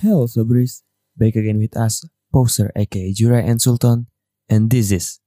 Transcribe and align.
Hello 0.00 0.26
Sobris, 0.30 0.86
back 1.16 1.34
again 1.34 1.58
with 1.58 1.76
us, 1.76 2.06
Poser 2.32 2.70
aka 2.76 3.12
Jura 3.12 3.42
and 3.42 3.60
Sultan, 3.60 4.06
and 4.48 4.70
this 4.70 4.92
is 4.92 5.18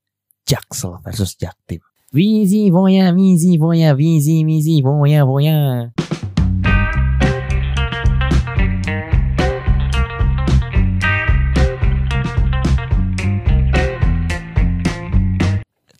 Jaksel 0.47 1.03
versus 1.03 1.35
Jaktim. 1.35 1.79
Vizi 2.15 2.71
voya, 2.71 3.11
vizi 3.11 3.59
voya, 3.59 3.93
vizi, 3.93 4.45
vizi 4.45 4.81
voya, 4.81 5.25
voya. 5.25 5.91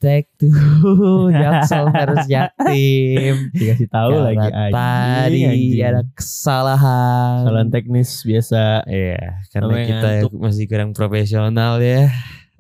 Take 0.01 0.33
two, 0.35 0.49
Jaksel 1.31 1.85
versus 1.87 2.25
Jaktim. 2.25 3.53
Dikasih 3.53 3.85
tahu 3.85 4.09
Karena 4.17 4.25
lagi 4.25 4.47
Tadi 4.73 5.39
anjing. 5.45 5.85
ada 5.85 6.01
kesalahan. 6.11 7.45
Kesalahan 7.45 7.69
teknis 7.69 8.09
biasa. 8.21 8.81
Iya, 8.83 9.21
karena 9.47 9.65
Namanya 9.69 9.85
kita 9.85 10.07
ngantuk. 10.25 10.31
masih 10.35 10.65
kurang 10.65 10.89
profesional 10.91 11.77
ya. 11.77 12.09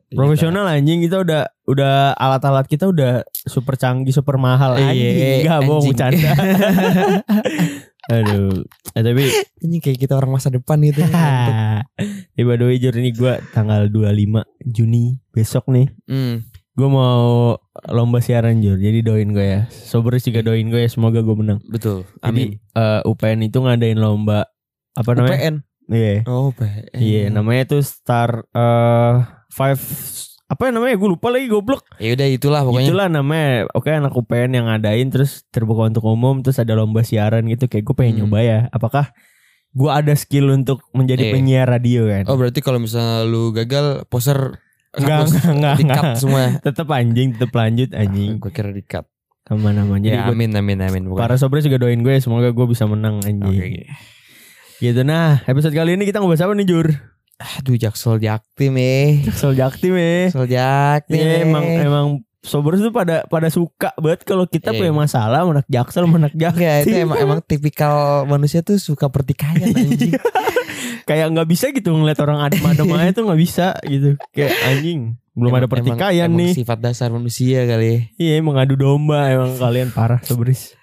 Profesional 0.07 0.67
anjing 0.67 1.01
kita 1.01 1.17
udah 1.17 1.41
udah 1.65 2.13
alat-alat 2.13 2.67
kita 2.67 2.85
udah 2.85 3.23
super 3.41 3.73
canggih, 3.73 4.11
super 4.11 4.35
mahal 4.35 4.75
Iya, 4.75 4.85
anjing. 4.85 5.39
Enggak 5.41 5.59
bohong 5.65 5.85
bercanda. 5.89 6.31
Aduh. 8.11 8.65
Eh, 8.91 9.01
tapi 9.01 9.23
Ini 9.61 9.77
kayak 9.77 9.97
kita 9.99 10.13
orang 10.13 10.31
masa 10.31 10.49
depan 10.49 10.77
gitu. 10.81 11.01
Ya 12.31 12.43
by 12.43 12.55
the 12.55 12.65
way 12.65 12.75
Jur 12.75 12.93
ini 12.93 13.11
gue 13.11 13.33
tanggal 13.51 13.85
25 13.85 14.41
Juni 14.63 15.19
besok 15.29 15.67
nih 15.67 15.91
Hmm. 16.03 16.41
Gue 16.71 16.87
mau 16.87 17.53
lomba 17.85 18.19
siaran 18.19 18.59
Jur 18.59 18.75
Jadi 18.75 19.01
doain 19.01 19.27
gue 19.27 19.43
ya 19.43 19.61
Soberis 19.67 20.23
juga 20.23 20.39
doain 20.41 20.63
gue 20.65 20.77
ya 20.77 20.87
Semoga 20.87 21.19
gue 21.19 21.33
menang 21.33 21.59
Betul. 21.65 22.07
Jadi 22.17 22.23
Amin. 22.23 22.49
eh, 22.71 23.01
UPN 23.03 23.39
itu 23.41 23.57
ngadain 23.57 23.95
lomba 23.95 24.47
Apa 24.93 25.11
namanya? 25.13 25.35
UPN. 25.35 25.55
Iya 25.87 26.15
Oh, 26.25 26.49
UPN. 26.49 26.95
Iya 26.95 27.23
namanya 27.29 27.63
tuh 27.67 27.81
Star 27.81 28.47
eh 28.47 29.15
Five 29.49 29.83
Apa 30.47 30.67
ya 30.67 30.71
namanya 30.71 30.95
gue 30.95 31.09
lupa 31.09 31.27
lagi 31.27 31.47
goblok 31.47 31.83
Ya 31.97 32.11
udah 32.11 32.27
itulah 32.29 32.61
pokoknya. 32.61 32.87
Itulah 32.87 33.07
namanya 33.07 33.67
Oke 33.71 33.91
anak 33.91 34.11
UPN 34.13 34.51
yang 34.53 34.65
ngadain 34.65 35.07
Terus 35.07 35.43
terbuka 35.47 35.85
untuk 35.85 36.03
umum 36.05 36.39
Terus 36.39 36.55
ada 36.57 36.71
lomba 36.73 37.03
siaran 37.03 37.43
gitu 37.45 37.67
Kayak 37.67 37.83
gue 37.83 37.95
pengen 37.97 38.13
Hmm. 38.13 38.21
nyoba 38.25 38.39
ya 38.41 38.59
Apakah 38.69 39.11
gue 39.71 39.87
ada 39.87 40.11
skill 40.13 40.51
untuk 40.51 40.83
menjadi 40.91 41.27
Iya. 41.27 41.33
penyiar 41.33 41.63
radio 41.65 42.03
kan 42.05 42.27
Oh 42.27 42.35
berarti 42.35 42.59
kalau 42.59 42.75
misalnya 42.77 43.23
lu 43.23 43.51
gagal 43.51 44.03
poser 44.05 44.59
Enggak, 44.91 45.19
enggak, 45.23 45.47
enggak, 45.47 45.75
enggak. 45.79 46.03
semua. 46.17 46.43
tetap 46.59 46.87
anjing 46.89 47.31
tetap 47.31 47.53
lanjut 47.53 47.89
anjing 47.91 48.29
Gue 48.37 48.51
kira 48.51 48.69
di 48.69 48.81
cut. 48.81 49.07
ke 49.41 49.53
mana-mana 49.53 49.97
jadi 49.97 50.17
Ya, 50.17 50.27
amin 50.27 50.51
amin 50.53 50.77
amin. 50.79 51.03
Pokoknya. 51.07 51.21
para 51.21 51.35
sobres 51.35 51.63
juga 51.63 51.79
doain 51.79 51.97
gue 51.97 52.15
semoga 52.17 52.49
gue 52.49 52.65
bisa 52.67 52.85
menang 52.85 53.19
anjing 53.21 53.87
gitu 54.77 55.01
nah 55.01 55.41
episode 55.43 55.71
kali 55.71 55.93
ini 55.93 56.03
kita 56.03 56.17
ngebahas 56.17 56.43
apa 56.43 56.53
nih 56.53 56.65
Jur 56.65 56.87
Aduh 57.57 57.73
Jaksel 57.73 58.19
Jaktim 58.19 58.77
eh. 58.77 59.23
Jaksel 59.23 59.55
Jaktim 59.55 59.93
ya 59.93 60.27
Jaksel 60.27 60.45
Jaktim. 60.47 61.17
Eh. 61.17 61.41
emang 61.41 61.65
emang 61.65 62.07
sobres 62.41 62.79
tuh 62.79 62.89
pada 62.89 63.21
pada 63.23 63.47
suka 63.47 63.93
banget 63.95 64.21
kalau 64.23 64.43
kita 64.43 64.69
Iya. 64.69 64.79
punya 64.81 64.93
masalah 64.95 65.41
menak 65.43 65.65
Jaksel 65.67 66.05
menak 66.05 66.33
Jaktim 66.33 66.61
Ya 66.61 66.73
itu 66.81 66.95
emang 66.99 67.17
emang 67.17 67.39
tipikal 67.39 68.25
manusia 68.25 68.61
tuh 68.61 68.75
suka 68.75 69.07
pertikaian 69.07 69.69
anjing. 69.69 70.17
kayak 71.07 71.29
nggak 71.29 71.45
bisa 71.45 71.69
gitu 71.69 71.91
ngeliat 71.91 72.17
orang 72.19 72.41
adem-adem 72.41 72.85
aja 72.97 73.11
tuh 73.13 73.23
nggak 73.25 73.39
bisa 73.39 73.67
gitu 73.83 74.17
kayak 74.31 74.53
anjing 74.65 75.17
belum 75.31 75.51
ada 75.51 75.59
Emang- 75.59 75.71
pertikaian 75.71 76.27
emang, 76.27 76.39
nih 76.39 76.49
Emang 76.49 76.59
sifat 76.59 76.77
dasar 76.79 77.09
manusia 77.09 77.63
kali. 77.63 78.09
iya 78.15 78.37
mengadu 78.39 78.73
domba 78.73 79.29
emang 79.29 79.55
kalian 79.55 79.89
parah 79.89 80.19
sobres 80.21 80.73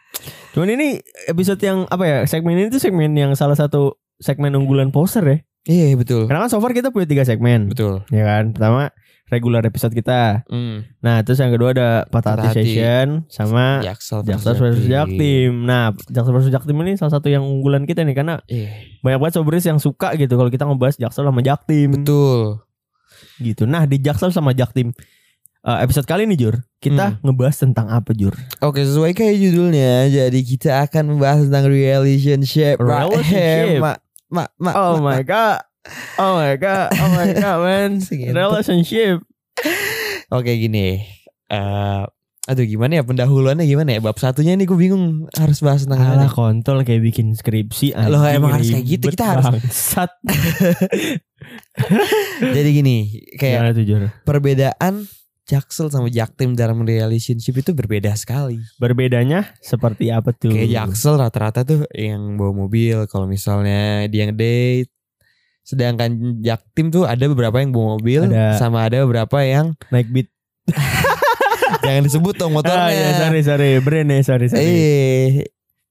cuman 0.50 0.72
ini 0.72 0.88
episode 1.26 1.58
yang 1.58 1.84
apa 1.86 2.02
ya 2.02 2.18
segmen 2.24 2.56
ini 2.56 2.68
tuh 2.68 2.80
segmen 2.80 3.12
yang 3.12 3.34
salah 3.34 3.54
satu 3.54 3.94
segmen 4.16 4.54
unggulan 4.54 4.88
poster 4.88 5.24
ya 5.24 5.38
Iya 5.68 5.92
betul. 5.94 6.24
Karena 6.24 6.40
kan 6.40 6.48
so 6.48 6.56
far 6.58 6.72
kita 6.72 6.88
punya 6.88 7.04
tiga 7.04 7.28
segmen, 7.28 7.68
Betul. 7.68 8.00
ya 8.08 8.24
kan? 8.24 8.56
Pertama 8.56 8.88
regular 9.28 9.60
episode 9.60 9.92
kita. 9.92 10.42
Hmm. 10.46 10.84
Nah, 10.98 11.20
terus 11.20 11.36
yang 11.36 11.50
kedua 11.50 11.70
ada 11.70 11.88
patah 12.04 12.34
hati 12.34 12.46
hati. 12.48 12.56
session 12.64 13.06
sama 13.28 13.80
Jaksel 13.80 14.25
versus 14.54 14.84
Jaktim. 14.84 15.53
Nah, 15.62 15.92
Jaksel 16.06 16.32
versus 16.32 16.48
Jaktim 16.48 16.76
ini 16.80 16.94
salah 16.94 17.12
satu 17.14 17.28
yang 17.28 17.41
unggulan 17.41 17.84
kita 17.84 18.03
nih 18.03 18.12
karena 18.12 18.41
Iya. 18.44 18.72
banyak 19.00 19.19
banget 19.19 19.34
sobris 19.36 19.62
yang 19.62 19.76
suka 19.76 20.12
gitu 20.14 20.32
kalau 20.32 20.48
kita 20.48 20.64
ngebahas 20.64 20.97
Jaksel 20.97 21.22
sama 21.22 21.41
Jaktim 21.41 21.92
Betul. 21.94 22.64
gitu. 23.38 23.64
Nah, 23.64 23.84
di 23.84 23.97
Jaksel 23.97 24.30
sama 24.30 24.50
Jaktim 24.50 24.91
eh, 25.60 25.78
episode 25.82 26.06
kali 26.06 26.24
ini 26.24 26.32
Jur, 26.34 26.54
kita 26.78 27.12
Hmm. 27.12 27.20
ngebahas 27.22 27.56
tentang 27.58 27.86
apa 27.86 28.10
Jur? 28.12 28.32
Oke 28.58 28.80
sesuai 28.80 29.10
kayak 29.10 29.36
judulnya 29.38 30.06
Jadi 30.06 30.41
kita 30.41 30.86
akan 30.86 31.12
membahas 31.12 31.44
tentang 31.44 31.66
relationship 31.66 32.78
Relationship. 32.78 33.82
Mak 33.82 33.98
Mak 34.28 34.48
Mak 34.56 34.74
Oh 34.74 34.97
my 34.98 35.20
god. 35.20 35.60
Oh 36.19 36.37
my 36.37 36.56
god. 36.56 36.91
Oh 36.94 37.09
my 37.15 37.33
god, 37.33 37.59
man. 37.62 37.91
Relationship. 38.34 39.22
Oke 40.28 40.53
gini 40.55 41.03
eh 41.49 42.05
Aduh 42.49 42.65
gimana 42.65 43.00
ya 43.00 43.05
pendahuluannya 43.05 43.65
gimana 43.65 43.97
ya 43.97 44.00
Bab 44.00 44.16
satunya 44.16 44.56
nih 44.56 44.65
gue 44.65 44.78
bingung 44.78 45.28
Harus 45.37 45.61
bahas 45.61 45.84
tentang 45.84 46.00
Alah 46.00 46.25
mana 46.25 46.28
kontol 46.31 46.81
kayak 46.81 47.03
bikin 47.05 47.33
skripsi 47.33 47.93
Loh, 48.09 48.25
emang 48.25 48.56
harus 48.56 48.71
kayak 48.71 48.87
gitu, 48.87 49.05
kita 49.12 49.25
harus- 49.37 49.53
bangsat. 49.53 50.11
Jadi 52.56 52.69
gini 52.72 52.97
Kayak 53.37 53.56
Gimana 53.60 53.71
tuh 53.72 53.84
Jur? 53.84 54.03
perbedaan 54.25 54.95
Jaksel 55.49 55.89
sama 55.89 56.12
Jaktim 56.12 56.53
dalam 56.53 56.84
relationship 56.84 57.56
itu 57.56 57.72
berbeda 57.72 58.12
sekali 58.12 58.60
Berbedanya 58.77 59.49
seperti 59.65 60.12
apa 60.12 60.37
tuh? 60.37 60.53
Kayak 60.53 60.93
Jaksel 60.93 61.16
rata-rata 61.16 61.65
tuh 61.65 61.89
yang 61.97 62.37
bawa 62.37 62.53
mobil 62.55 63.09
Kalau 63.09 63.25
misalnya 63.25 64.05
dia 64.06 64.28
ngedate 64.28 64.93
Sedangkan 65.68 66.08
Jaktim 66.40 66.88
tuh 66.88 67.04
ada 67.04 67.20
beberapa 67.22 67.60
yang 67.60 67.70
bawa 67.70 68.00
mobil 68.00 68.24
Ada. 68.24 68.56
Sama 68.56 68.88
ada 68.88 69.04
beberapa 69.04 69.44
yang 69.44 69.76
naik 69.88 70.08
beat. 70.08 70.32
Jangan 71.78 72.02
disebut 72.02 72.34
dong 72.34 72.52
motornya 72.52 72.80
Ah, 72.80 72.90
ya, 72.90 73.08
sorry 73.18 73.40
sorry, 73.42 73.70
brand 73.78 74.08
ya 74.08 74.20
sorry 74.22 74.48
sorry. 74.48 74.64
Eh, 74.64 75.28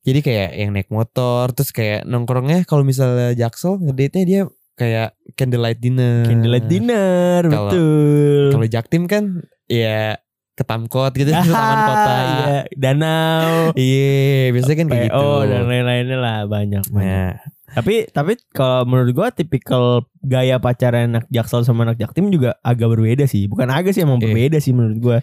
jadi 0.01 0.19
kayak 0.19 0.49
yang 0.55 0.71
naik 0.71 0.89
motor 0.89 1.51
terus 1.51 1.69
kayak 1.69 2.03
nongkrongnya 2.03 2.65
kalau 2.65 2.81
misalnya 2.81 3.33
Jaksel 3.33 3.77
ngedate-nya 3.79 4.23
dia 4.23 4.41
kayak 4.73 5.13
candlelight 5.33 5.77
dinner. 5.77 6.25
Candlelight 6.25 6.65
dinner, 6.65 7.41
Kalau- 7.45 7.69
betul. 7.69 8.45
Kalau 8.51 8.67
Jaktim 8.67 9.03
kan 9.05 9.23
ya 9.65 10.17
ke 10.53 10.63
Tamkot 10.63 11.13
gitu 11.13 11.29
ke 11.29 11.38
taman 11.53 11.79
kota. 11.83 12.13
Iya, 12.17 12.57
danau. 12.73 13.53
Iya, 13.73 14.17
biasanya 14.51 14.77
kan 14.79 14.88
kayak 14.88 15.05
gitu. 15.05 15.21
PO 15.21 15.33
dan 15.45 15.61
lain-lainnya 15.65 16.17
lah 16.17 16.38
banyak. 16.45 16.83
banyak. 16.88 17.05
Nah, 17.05 17.29
Tapi 17.67 18.07
tapi 18.09 18.39
kalau 18.55 18.88
menurut 18.88 19.11
gua 19.11 19.28
tipikal 19.29 20.07
gaya 20.23 20.55
pacaran 20.55 21.11
anak 21.11 21.25
Jaksel 21.28 21.67
sama 21.67 21.83
anak 21.83 22.00
Jaktim 22.00 22.31
juga 22.31 22.55
agak 22.63 22.88
berbeda 22.95 23.28
sih. 23.28 23.47
Bukan 23.51 23.67
agak 23.67 23.91
sih 23.91 24.07
emang 24.07 24.23
Iya. 24.23 24.31
berbeda 24.31 24.57
sih 24.63 24.72
menurut 24.72 25.00
gua. 25.00 25.17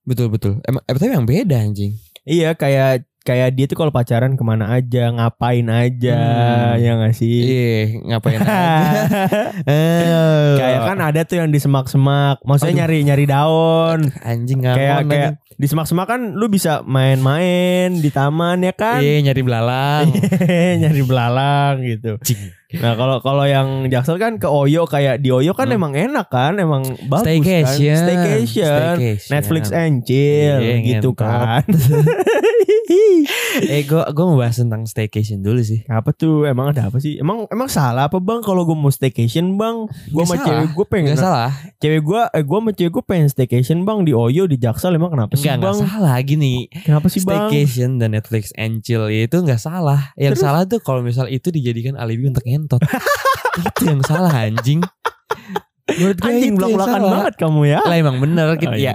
betul 0.00 0.32
betul. 0.32 0.58
Emang 0.64 0.80
eh, 0.86 0.92
tapi 0.96 1.12
yang 1.12 1.26
beda 1.28 1.56
anjing. 1.60 1.92
Iya 2.24 2.54
kayak 2.54 3.09
kayak 3.20 3.52
dia 3.52 3.64
tuh 3.64 3.76
kalau 3.76 3.90
pacaran 3.90 4.32
ke 4.32 4.42
mana 4.42 4.72
aja, 4.72 5.10
ngapain 5.10 5.66
aja, 5.66 6.16
Hmm. 6.16 6.80
ya 6.80 6.90
nggak 6.96 7.14
sih? 7.14 7.36
Iya, 7.40 7.78
ngapain 8.06 8.38
aja. 8.38 8.48
Eh, 9.70 10.56
kayak 10.56 10.80
kan 10.86 10.98
ada 10.98 11.20
tuh 11.22 11.36
yang 11.38 11.48
di 11.48 11.58
semak-semak, 11.58 12.40
maksudnya 12.42 12.72
Aduh. 12.74 12.80
nyari 12.86 12.98
nyari 13.04 13.24
daun. 13.24 14.00
anjing 14.20 14.60
kayak 14.60 15.04
kayak 15.04 15.32
di 15.54 15.66
semak-semak 15.68 16.06
kan 16.06 16.20
lu 16.32 16.48
bisa 16.48 16.80
main-main 16.82 17.92
di 17.92 18.08
taman 18.08 18.64
ya 18.64 18.72
kan? 18.72 19.04
Iya, 19.04 19.20
nyari 19.22 19.42
belalang. 19.42 20.06
nyari 20.82 21.02
belalang 21.04 21.74
gitu. 21.84 22.16
Cing. 22.24 22.56
Nah 22.72 22.94
kalau 22.94 23.18
kalau 23.18 23.42
yang 23.42 23.68
Jaksel 23.86 24.14
kan 24.14 24.36
ke 24.36 24.46
Oyo 24.46 24.84
kayak 24.84 25.18
di 25.18 25.28
Oyo 25.28 25.50
kan 25.52 25.66
Hmm. 25.66 25.76
emang 25.76 25.92
enak 25.92 26.26
kan, 26.26 26.54
emang 26.54 26.86
bagus 27.04 27.26
Staycation. 27.26 27.66
kan. 27.66 27.98
Staycation. 28.00 28.70
Staycation. 28.94 29.30
Netflix 29.32 29.64
and 29.70 29.94
chill 30.02 30.56
Iya, 30.56 30.74
gitu 30.80 31.10
ngentot. 31.10 31.14
kan. 31.16 31.62
eh, 33.64 33.82
gue 33.82 34.02
gue 34.04 34.24
mau 34.24 34.36
bahas 34.36 34.56
tentang 34.56 34.82
staycation 34.84 35.40
dulu 35.40 35.60
sih. 35.60 35.82
apa 35.86 36.10
tuh? 36.12 36.42
Emang 36.44 36.70
ada 36.70 36.86
apa 36.86 36.98
sih? 36.98 37.18
Emang 37.18 37.46
emang 37.48 37.66
salah 37.66 38.06
apa 38.06 38.18
bang 38.18 38.40
kalau 38.40 38.62
gue 38.62 38.74
mau 38.74 38.88
staycation 38.88 39.54
bang? 39.56 39.86
Gue 40.08 40.22
sama 40.24 40.36
salah. 40.36 40.46
cewek 40.46 40.68
gue 40.72 40.86
pengen. 40.86 41.12
Gak 41.12 41.20
salah. 41.20 41.50
Cewek 41.78 42.02
gue, 42.02 42.20
eh 42.28 42.42
gue 42.42 42.58
sama 42.58 42.70
cewek 42.70 42.92
gue 42.92 43.04
pengen 43.04 43.28
staycation 43.28 43.78
bang 43.82 43.98
di 44.02 44.12
Oyo 44.12 44.44
di 44.44 44.56
Jaksel 44.56 44.94
emang 44.94 45.10
kenapa 45.10 45.34
sih 45.34 45.46
Enggak, 45.48 45.58
bang? 45.60 45.76
enggak 45.76 45.90
salah 45.90 46.16
gini. 46.20 46.54
Kenapa 46.80 47.06
sih 47.08 47.20
bang? 47.20 47.48
Staycation 47.48 47.90
dan 47.96 48.08
Netflix 48.12 48.44
and 48.54 48.80
chill 48.80 49.06
itu 49.06 49.36
nggak 49.36 49.58
salah. 49.58 50.14
Yang 50.14 50.34
Terus? 50.34 50.44
salah 50.44 50.62
tuh 50.64 50.80
kalau 50.80 51.00
misal 51.00 51.26
itu 51.26 51.48
dijadikan 51.48 51.94
alibi 51.94 52.26
untuk 52.26 52.44
ngentot. 52.60 52.80
itu 53.60 53.82
yang 53.82 54.00
salah 54.02 54.32
anjing. 54.36 54.80
Menurut 55.90 56.16
gue 56.16 56.30
Anjing 56.30 56.54
belak-belakan 56.54 57.00
salah. 57.00 57.10
banget 57.18 57.34
kamu 57.36 57.60
ya. 57.66 57.78
Lah 57.82 57.96
emang 57.96 58.16
bener 58.18 58.48
gitu 58.54 58.70
Oh, 58.70 58.78
ya. 58.78 58.94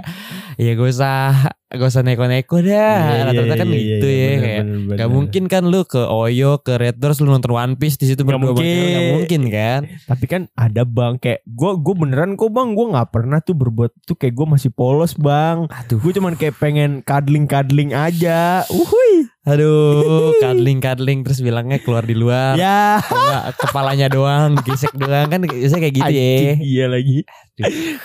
Ya 0.56 0.72
gue 0.72 0.88
usah 0.88 1.52
gak 1.66 1.90
usah 1.90 2.06
neko-neko 2.06 2.62
dah. 2.62 2.70
Iya, 2.70 3.22
Rata-rata 3.26 3.42
iya, 3.50 3.58
kan 3.58 3.68
iya, 3.68 3.78
gitu 3.82 4.06
iya, 4.06 4.14
ya 4.14 4.30
bener, 4.30 4.42
kayak. 4.46 4.64
bener, 4.64 4.96
Gak 4.96 5.10
mungkin 5.10 5.44
kan 5.50 5.62
lu 5.66 5.80
ke 5.82 6.02
Oyo, 6.06 6.50
ke 6.62 6.72
Red 6.78 6.96
Doors 7.02 7.18
lu 7.18 7.26
nonton 7.26 7.58
One 7.58 7.74
Piece 7.74 7.98
di 7.98 8.06
situ 8.06 8.22
berdua 8.22 8.54
mungkin. 8.54 8.86
Gak 8.94 9.06
mungkin 9.18 9.42
kan? 9.50 9.80
Tapi 10.06 10.24
kan 10.30 10.42
ada 10.54 10.82
bang 10.86 11.18
kayak 11.18 11.42
gue 11.42 11.72
gue 11.82 11.94
beneran 11.98 12.38
kok 12.38 12.54
bang 12.54 12.68
gue 12.78 12.86
nggak 12.94 13.08
pernah 13.10 13.38
tuh 13.42 13.58
berbuat 13.58 13.90
tuh 14.06 14.14
kayak 14.14 14.34
gue 14.38 14.46
masih 14.46 14.70
polos 14.70 15.18
bang. 15.18 15.66
Aduh. 15.66 15.98
Gue 15.98 16.14
cuman 16.14 16.38
kayak 16.38 16.54
pengen 16.62 17.02
cuddling 17.02 17.50
cuddling 17.50 17.90
aja. 17.90 18.62
Uhui. 18.70 19.26
Aduh, 19.46 20.34
cuddling-cuddling 20.42 21.22
terus 21.22 21.38
bilangnya 21.38 21.78
keluar 21.78 22.02
di 22.02 22.18
luar. 22.18 22.58
Ya. 22.58 22.98
Atau 22.98 23.14
nggak, 23.14 23.44
kepalanya 23.62 24.06
doang, 24.10 24.58
gesek 24.66 24.90
doang 24.98 25.30
kan 25.30 25.38
biasanya 25.38 25.82
kayak 25.86 25.94
gitu 26.02 26.10
ya. 26.10 26.54
Iya 26.58 26.84
lagi. 26.90 27.22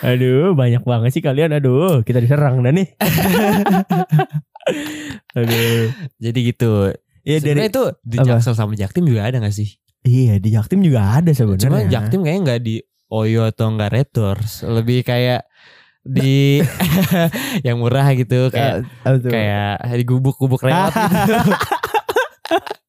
Aduh 0.05 0.53
banyak 0.53 0.85
banget 0.85 1.17
sih 1.17 1.23
kalian. 1.25 1.57
Aduh 1.57 2.05
kita 2.05 2.21
diserang 2.21 2.61
dah 2.61 2.69
nih. 2.69 2.93
Aduh. 5.37 5.85
Jadi 6.17 6.39
gitu. 6.53 6.71
Iya 7.21 7.37
dari 7.37 7.61
Sebenarnya 7.61 7.69
itu 7.69 7.83
di 8.01 8.17
apa? 8.17 8.25
Jaksel 8.33 8.55
sama 8.57 8.73
Jaktim 8.73 9.05
juga 9.05 9.29
ada 9.29 9.37
gak 9.37 9.53
sih? 9.53 9.77
iya 10.01 10.41
di 10.41 10.49
Jaktim 10.49 10.81
juga 10.81 11.21
ada 11.21 11.29
sebenarnya. 11.29 11.61
Cuma 11.69 11.79
Jaktim 11.85 12.25
kayaknya 12.25 12.41
nggak 12.41 12.61
di 12.65 12.81
Oyo 13.13 13.45
atau 13.45 13.69
nggak 13.69 13.91
Red 13.93 14.09
Doors. 14.09 14.65
Lebih 14.65 15.05
kayak 15.05 15.45
di 16.01 16.57
yang 17.67 17.77
murah 17.77 18.09
gitu 18.17 18.49
kayak 18.49 18.89
tuh? 19.05 19.29
kayak 19.29 19.77
di 19.93 20.03
gubuk-gubuk 20.09 20.65
reot 20.65 20.89
gitu. 20.89 21.33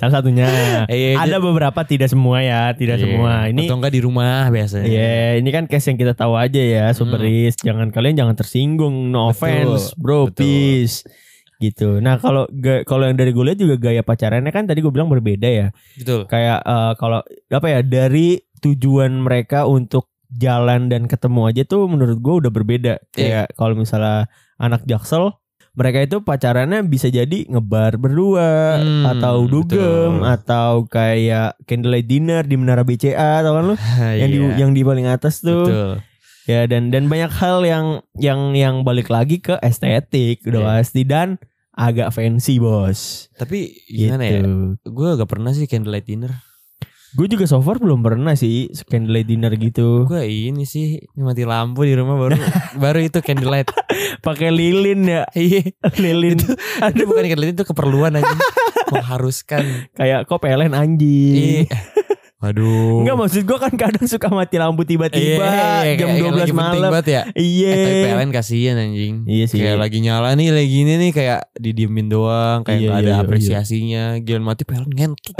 Salah 0.00 0.20
satunya. 0.20 0.48
Iya, 0.88 1.18
ada 1.18 1.36
beberapa 1.38 1.80
tidak 1.84 2.08
semua 2.10 2.40
ya, 2.40 2.72
tidak 2.72 3.00
iya. 3.00 3.04
semua. 3.04 3.32
Ini 3.50 3.66
atau 3.66 3.76
enggak 3.78 3.94
di 3.94 4.02
rumah 4.02 4.48
biasanya. 4.48 4.86
Iya, 4.86 5.42
ini 5.42 5.50
kan 5.52 5.64
case 5.66 5.92
yang 5.92 5.98
kita 5.98 6.14
tahu 6.14 6.34
aja 6.38 6.60
ya, 6.60 6.86
Soberis. 6.92 7.58
Jangan 7.60 7.92
kalian 7.92 8.16
jangan 8.18 8.34
tersinggung, 8.38 9.10
no 9.12 9.28
Betul, 9.28 9.32
offense, 9.32 9.84
bro, 9.98 10.28
betul. 10.28 10.44
peace. 10.44 11.04
Gitu. 11.58 11.98
Nah, 11.98 12.22
kalau 12.22 12.46
kalau 12.86 13.04
yang 13.10 13.18
dari 13.18 13.34
gue 13.34 13.44
lihat 13.44 13.58
juga 13.58 13.74
gaya 13.76 14.06
pacarannya 14.06 14.54
kan 14.54 14.70
tadi 14.70 14.78
gue 14.78 14.92
bilang 14.94 15.10
berbeda 15.10 15.48
ya. 15.50 15.68
Betul. 15.98 16.30
Kayak 16.30 16.62
eh, 16.62 16.92
kalau 16.94 17.20
apa 17.50 17.66
ya 17.66 17.80
dari 17.82 18.38
tujuan 18.62 19.18
mereka 19.18 19.66
untuk 19.66 20.06
jalan 20.28 20.92
dan 20.92 21.08
ketemu 21.08 21.40
aja 21.48 21.62
tuh 21.64 21.88
menurut 21.90 22.18
gue 22.20 22.34
udah 22.46 22.52
berbeda. 22.52 22.94
Iya. 23.16 23.18
Kayak 23.18 23.46
kalau 23.58 23.74
misalnya 23.74 24.30
anak 24.60 24.84
Jaksel 24.86 25.34
mereka 25.78 26.02
itu 26.02 26.18
pacarannya 26.18 26.82
bisa 26.82 27.06
jadi 27.06 27.46
ngebar 27.46 27.94
berdua 27.96 28.76
Hmm, 28.76 29.06
atau 29.06 29.46
dugem 29.46 30.18
betul. 30.18 30.26
atau 30.26 30.70
kayak 30.84 31.54
candlelight 31.62 32.04
dinner 32.04 32.42
di 32.42 32.54
menara 32.54 32.82
BCA 32.82 33.40
tau 33.40 33.54
kan 33.54 33.64
lu 33.64 33.76
yang 34.20 34.28
di 34.28 34.38
Iya, 34.40 34.50
yang 34.58 34.70
di 34.72 34.82
paling 34.82 35.06
atas 35.06 35.38
tuh 35.38 35.62
betul. 35.62 35.90
ya 36.44 36.66
dan 36.66 36.90
dan 36.90 37.06
banyak 37.06 37.30
hal 37.30 37.62
yang 37.62 37.86
yang 38.12 38.52
yang 38.52 38.82
balik 38.82 39.06
lagi 39.06 39.38
ke 39.38 39.54
estetik 39.60 40.42
udah 40.42 40.58
Iya. 40.58 40.68
pasti 40.74 41.02
dan 41.02 41.38
agak 41.72 42.10
fancy 42.10 42.58
bos 42.58 43.30
Tapi 43.32 43.70
gimana 43.86 44.26
ya? 44.26 44.42
gitu. 44.42 44.74
Gue 44.84 45.14
gak 45.14 45.30
pernah 45.30 45.54
sih 45.54 45.64
candlelight 45.64 46.02
dinner. 46.04 46.34
Gue 47.10 47.26
juga 47.26 47.44
so 47.44 47.58
far 47.58 47.76
belum 47.76 48.00
pernah 48.00 48.32
sih 48.32 48.68
candlelight 48.84 49.24
dinner 49.26 49.48
gitu 49.52 50.04
Gue 50.04 50.24
ini 50.26 50.62
sih 50.62 51.00
mati 51.14 51.42
lampu 51.42 51.82
di 51.82 51.92
rumah 51.92 52.14
baru 52.14 52.36
baru 52.82 52.98
itu 53.00 53.18
candlelight. 53.18 53.72
pakai 54.20 54.48
lilin 54.48 55.00
ya 55.02 55.22
Iya. 55.34 55.72
lilin 55.94 56.36
Itu 56.36 56.52
Itu 56.84 57.02
bukan 57.04 57.24
candlelight 57.26 57.54
itu 57.54 57.64
keperluan 57.64 58.12
aja. 58.14 58.28
Mengharuskan. 58.88 59.88
kayak 59.92 60.24
kok 60.24 60.36
PLN 60.38 60.72
anjing 60.72 61.64
Iya. 61.64 61.78
Waduh. 62.38 63.02
Enggak 63.02 63.16
maksud 63.18 63.42
gue 63.42 63.58
kan 63.58 63.74
kadang 63.74 64.06
suka 64.06 64.28
mati 64.28 64.56
lampu 64.56 64.84
tiba-tiba 64.84 65.42
Iya, 65.42 65.96
jam 65.96 66.06
kayak- 66.06 66.22
kayak 66.22 66.22
12 66.22 66.38
lagi 66.38 66.52
penting 66.52 66.82
malam. 66.84 67.02
ya. 67.04 67.22
Iya. 67.34 67.66
Eh, 67.66 67.82
tapi 67.82 67.96
PLN 68.04 68.30
kasihan 68.30 68.76
anjing. 68.78 69.14
Iya 69.24 69.44
sih. 69.44 69.58
Kayak 69.58 69.78
lagi 69.80 69.98
nyala 69.98 70.28
nih, 70.32 70.48
lagi 70.50 70.68
gini 70.70 70.92
nih 70.98 71.10
kayak 71.10 71.40
didiemin 71.52 72.06
doang, 72.06 72.62
kayak 72.62 72.78
Iya, 72.78 72.86
iya, 72.86 72.94
ada 72.94 73.10
iya, 73.10 73.18
apresiasinya. 73.18 74.04
Giliran 74.20 74.44
mati 74.44 74.62
PLN 74.62 74.86
ngentot. 74.88 75.34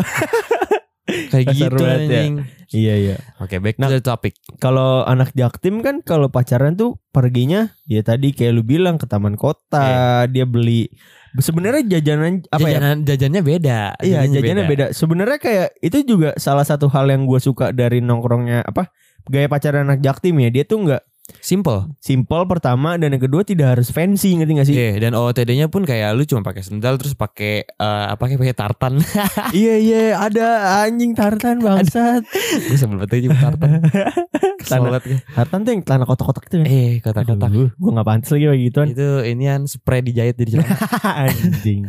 Kayak 1.08 1.46
Kasar 1.50 1.72
gitu 1.72 1.76
banget 1.80 1.98
ya. 1.98 2.04
anjing. 2.04 2.34
Iya 2.68 2.94
iya. 3.00 3.16
Oke, 3.40 3.56
back 3.64 3.80
Nah, 3.80 3.88
to 3.88 3.96
the 3.96 4.04
topic. 4.04 4.36
Kalau 4.60 5.00
anak 5.08 5.32
jaktim 5.32 5.80
kan 5.80 6.04
kalau 6.04 6.28
pacaran 6.28 6.76
tuh 6.76 7.00
perginya 7.10 7.72
ya 7.88 8.04
tadi 8.04 8.36
kayak 8.36 8.52
lu 8.52 8.60
bilang 8.60 9.00
ke 9.00 9.08
taman 9.08 9.40
kota, 9.40 10.28
dia 10.28 10.44
beli 10.44 10.92
sebenarnya 11.40 11.96
jajanan 11.96 12.44
apa 12.52 12.60
ya? 12.60 12.76
Jajanan 12.76 12.96
jajannya 13.08 13.40
beda. 13.40 13.80
Iya, 14.04 14.28
jajannya 14.28 14.64
beda. 14.68 14.84
Sebenarnya 14.92 15.38
kayak 15.40 15.68
itu 15.80 16.04
juga 16.04 16.36
salah 16.36 16.68
satu 16.68 16.92
hal 16.92 17.08
yang 17.08 17.24
gue 17.24 17.40
suka 17.40 17.72
dari 17.72 18.04
nongkrongnya 18.04 18.68
apa? 18.68 18.92
Gaya 19.28 19.48
pacaran 19.48 19.88
anak 19.88 20.04
jaktim 20.04 20.36
ya. 20.40 20.52
Dia 20.52 20.64
tuh 20.68 20.84
nggak 20.84 21.02
Simple. 21.38 21.92
simple 22.00 22.44
pertama 22.44 22.96
dan 22.96 23.12
yang 23.12 23.22
kedua 23.22 23.44
tidak 23.44 23.76
harus 23.76 23.88
fancy 23.88 24.32
ngerti 24.34 24.52
gak 24.56 24.68
sih? 24.68 24.74
Iya, 24.74 25.08
dan 25.08 25.12
OOTD-nya 25.12 25.68
pun 25.68 25.84
kayak 25.84 26.16
lu 26.16 26.24
cuma 26.24 26.40
pakai 26.40 26.64
sendal 26.64 26.96
terus 26.96 27.12
pakai 27.12 27.68
eh, 27.68 28.04
apa 28.08 28.20
kayak 28.24 28.40
pakai 28.40 28.56
tartan. 28.56 28.92
iya 29.56 29.74
iya 29.76 30.02
ada 30.16 30.46
anjing 30.82 31.12
tartan 31.12 31.60
bangsat. 31.60 32.24
Gue 32.68 32.76
sebel 32.76 33.00
banget 33.00 33.28
aja 33.28 33.28
tartan. 33.38 33.70
Tanah- 34.68 35.00
tartan 35.32 35.58
tuh 35.64 35.70
yang 35.72 35.80
celana 35.80 36.04
kotak-kotak 36.04 36.44
tuh. 36.50 36.60
Eh, 36.64 37.00
kotak-kotak. 37.00 37.48
Gue 37.52 37.90
gak 37.92 38.06
pantas 38.06 38.28
lagi 38.32 38.44
kayak 38.44 38.60
gituan. 38.68 38.86
Itu 38.92 39.08
inian 39.24 39.64
spray 39.64 40.04
dijahit 40.04 40.36
di 40.36 40.52
celana. 40.52 40.76
anjing. 41.24 41.88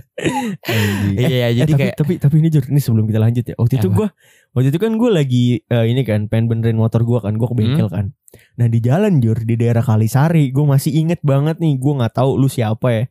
anjing. 0.63 1.15
Eh, 1.17 1.27
Iya, 1.27 1.47
eh, 1.49 1.51
jadi 1.59 1.71
tapi, 1.71 1.79
kayak 1.81 1.93
tapi 1.99 2.13
tapi 2.21 2.35
ini 2.39 2.47
Jur, 2.47 2.63
ini 2.67 2.79
sebelum 2.79 3.03
kita 3.07 3.19
lanjut 3.19 3.43
ya. 3.43 3.55
Waktu 3.59 3.73
itu 3.79 3.87
gue 3.91 4.07
waktu 4.51 4.69
itu 4.69 4.79
kan 4.79 4.95
gue 4.95 5.09
lagi 5.09 5.45
eh, 5.61 5.85
ini 5.85 6.01
kan 6.01 6.25
pengen 6.25 6.47
benerin 6.47 6.75
motor 6.75 7.01
gue 7.01 7.19
kan, 7.19 7.33
gue 7.33 7.45
ke 7.45 7.55
bengkel 7.55 7.87
Hmm. 7.87 7.93
kan. 7.93 8.05
Nah 8.55 8.67
di 8.67 8.79
jalan 8.79 9.17
Jur 9.17 9.37
di 9.37 9.53
daerah 9.53 9.79
Kalisari, 9.79 10.49
gue 10.49 10.63
masih 10.63 10.93
inget 10.95 11.21
banget 11.21 11.57
nih, 11.57 11.75
gue 11.75 11.93
nggak 11.95 12.13
tahu 12.13 12.35
lu 12.35 12.45
siapa 12.45 12.87
ya. 12.89 13.03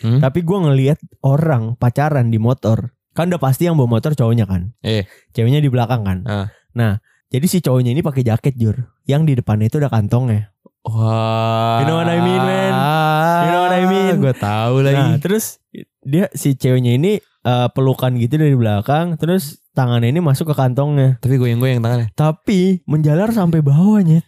Hmm? 0.00 0.18
Tapi 0.18 0.40
gue 0.40 0.58
ngelihat 0.60 0.98
orang 1.20 1.74
pacaran 1.74 2.28
di 2.28 2.38
motor. 2.38 2.90
Kan 3.12 3.28
udah 3.28 3.38
pasti 3.38 3.64
yang 3.64 3.74
bawa 3.74 3.90
motor 3.92 4.10
cowoknya 4.12 4.44
kan. 4.44 4.72
Eh. 4.80 5.06
Ceweknya 5.30 5.58
di 5.58 5.68
belakang 5.68 6.02
kan. 6.02 6.18
Ah. 6.24 6.46
Nah, 6.72 6.98
jadi 7.28 7.44
si 7.44 7.58
cowoknya 7.58 7.90
ini 7.90 8.00
pakai 8.00 8.22
jaket 8.22 8.54
Jur, 8.54 8.76
yang 9.04 9.22
di 9.22 9.32
depannya 9.32 9.66
itu 9.66 9.78
ada 9.78 9.86
kantongnya. 9.86 10.50
Wah. 10.84 11.80
You 11.80 11.86
know 11.86 11.96
what 11.96 12.06
I 12.06 12.18
mean, 12.18 12.40
man? 12.40 12.72
You 13.40 13.50
know 13.50 13.62
what 13.62 13.72
I 13.72 13.84
mean? 13.84 14.14
Gue 14.18 14.34
tahu 14.34 14.74
Nah, 14.80 14.86
lagi. 14.86 15.10
terus 15.18 15.62
dia 16.00 16.26
si 16.32 16.54
ceweknya 16.54 16.94
ini 16.94 17.12
eh, 17.44 17.68
pelukan 17.70 18.16
gitu 18.16 18.34
dari 18.34 18.52
belakang, 18.52 19.14
terus 19.14 19.62
tangannya 19.70 20.08
ini 20.08 20.18
masuk 20.18 20.50
ke 20.50 20.54
kantongnya. 20.54 21.16
Tapi 21.18 21.36
goyang-goyang 21.36 21.78
tangannya. 21.78 22.08
Tapi 22.12 22.82
menjalar 22.84 23.30
sampai 23.30 23.60
bawahnya. 23.60 24.24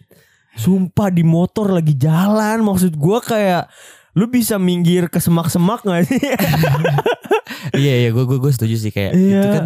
Sumpah 0.53 1.09
di 1.09 1.21
motor 1.21 1.69
lagi 1.69 1.93
jalan, 1.93 2.61
maksud 2.61 2.93
gua 2.93 3.19
kayak 3.19 3.69
lu 4.13 4.25
bisa 4.25 4.57
minggir 4.57 5.05
ke 5.07 5.21
semak-semak 5.21 5.81
gak 5.81 6.09
sih? 6.09 6.17
iya 7.77 7.93
iya 8.01 8.09
gue 8.09 8.23
gue 8.23 8.49
setuju 8.49 8.75
sih 8.79 8.89
kayak 8.89 9.13
Iya. 9.13 9.37
itu 9.37 9.47
kan 9.51 9.65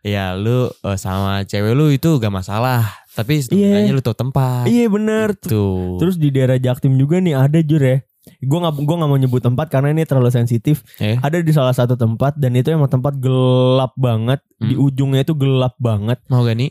ya 0.00 0.24
lu 0.32 0.72
eh, 0.72 0.96
sama 0.96 1.44
cewek 1.44 1.74
lu 1.74 1.92
itu 1.92 2.08
gak 2.16 2.32
masalah 2.32 2.88
tapi 3.12 3.36
setidaknya 3.36 3.92
lu 3.92 4.00
tahu 4.00 4.16
tempat 4.16 4.64
iya 4.64 4.88
bener. 4.88 5.36
tuh 5.36 6.00
Terus 6.00 6.16
di 6.16 6.32
daerah 6.32 6.56
Jaktim 6.56 6.96
juga 6.96 7.20
nih 7.20 7.36
ada 7.36 7.60
jur 7.60 7.82
ya. 7.82 8.00
Gue 8.38 8.58
nggak 8.58 8.74
gua 8.78 8.96
nggak 8.96 9.10
mau 9.10 9.16
nyebut 9.16 9.40
tempat 9.40 9.66
karena 9.66 9.90
ini 9.90 10.04
terlalu 10.04 10.28
sensitif. 10.28 10.84
Eh. 10.96 11.16
Ada 11.16 11.40
di 11.40 11.50
salah 11.50 11.72
satu 11.72 11.94
tempat 11.94 12.36
dan 12.36 12.52
itu 12.52 12.68
emang 12.68 12.86
tempat 12.86 13.16
gelap 13.16 13.92
banget. 13.94 14.44
Di 14.56 14.72
Hmm. 14.72 14.84
ujungnya 14.84 15.22
itu 15.22 15.32
gelap 15.32 15.72
banget. 15.76 16.20
mau 16.26 16.42
gak 16.42 16.54
nih 16.54 16.70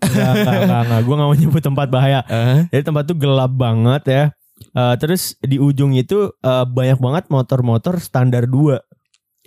Enggak, 0.00 0.32
enggak, 0.34 0.54
enggak, 0.58 0.80
enggak. 0.82 1.00
Gue 1.00 1.14
gak 1.14 1.28
mau 1.28 1.36
nyebut 1.36 1.62
tempat 1.62 1.86
bahaya. 1.88 2.20
Eh, 2.26 2.66
Jadi 2.68 2.82
tempat 2.82 3.02
tuh 3.04 3.14
gelap 3.14 3.52
banget 3.52 4.02
ya. 4.04 4.22
Eh, 4.64 4.94
terus 4.96 5.22
di 5.38 5.56
ujung 5.56 5.92
itu 5.92 6.34
eh, 6.36 6.64
banyak 6.64 6.98
banget 6.98 7.24
motor-motor 7.28 7.98
standar 7.98 8.44
2. 8.44 8.82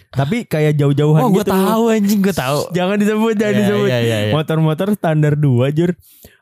Tapi 0.09 0.43
kayak 0.43 0.75
jauh-jauhan 0.75 1.21
oh 1.21 1.29
gue 1.29 1.43
gitu. 1.43 1.51
tahu 1.51 1.83
anjing 1.89 2.19
gue 2.21 2.31
tahu 2.31 2.71
Jangan 2.71 2.95
disebut, 2.95 3.33
jangan 3.35 3.51
Iya, 3.51 3.59
disebut. 3.61 3.87
iya, 3.89 3.99
iya, 3.99 4.17
iya. 4.21 4.33
Motor-motor 4.33 4.87
standar 4.93 5.33
2 5.35 5.67
jur. 5.69 5.91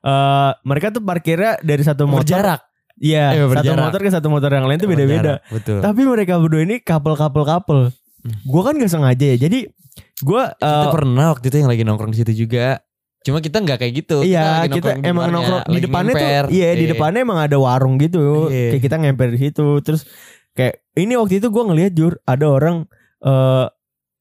Eh, 0.03 0.51
mereka 0.61 0.87
tuh 0.89 1.01
parkirnya 1.01 1.57
dari 1.59 1.81
satu 1.81 2.05
motor. 2.05 2.21
berjarak 2.21 2.61
Iya, 2.95 3.33
Iya, 3.33 3.43
satu 3.51 3.73
motor 3.75 3.99
ke 3.99 4.09
satu 4.09 4.27
motor 4.27 4.49
yang 4.49 4.65
lain 4.65 4.77
tuh 4.77 4.85
beda-beda. 4.87 5.41
Betul 5.47 5.81
Tapi 5.81 6.01
mereka 6.03 6.37
berdua 6.37 6.61
ini 6.61 6.77
couple-couple 6.77 7.41
couple. 7.43 7.81
Hmm. 8.21 8.35
Gue 8.43 8.61
kan 8.61 8.73
gak 8.75 8.87
sengaja 8.87 9.25
ya. 9.33 9.37
Jadi 9.39 9.65
gue 10.19 10.43
kita 10.55 10.87
pernah 10.89 11.25
waktu 11.29 11.45
itu 11.47 11.57
yang 11.57 11.69
lagi 11.69 11.83
nongkrong 11.83 12.09
di 12.09 12.19
situ 12.19 12.33
juga 12.39 12.81
cuma 13.23 13.39
kita 13.39 13.55
nggak 13.57 13.77
kayak 13.77 13.93
gitu 13.95 14.17
Iya 14.19 14.67
kita 14.67 14.99
di 14.99 15.05
emang 15.05 15.31
nongkrong 15.31 15.63
di 15.65 15.79
depannya 15.79 16.11
ngemper. 16.11 16.43
tuh 16.43 16.51
Iya 16.51 16.69
di 16.71 16.79
Iya. 16.81 16.91
depannya 16.91 17.19
emang 17.21 17.39
ada 17.39 17.55
warung 17.55 17.95
gitu 17.95 18.47
Iya. 18.47 18.73
Kayak 18.73 18.83
kita 18.83 18.95
ngemper 18.97 19.29
di 19.31 19.39
situ 19.41 19.67
Terus 19.79 20.01
kayak 20.51 20.83
ini 20.93 21.13
waktu 21.15 21.39
itu 21.39 21.47
gue 21.47 21.63
ngeliat 21.63 21.91
Jur 21.93 22.19
Ada 22.21 22.45
orang 22.45 22.83
eh 23.21 23.65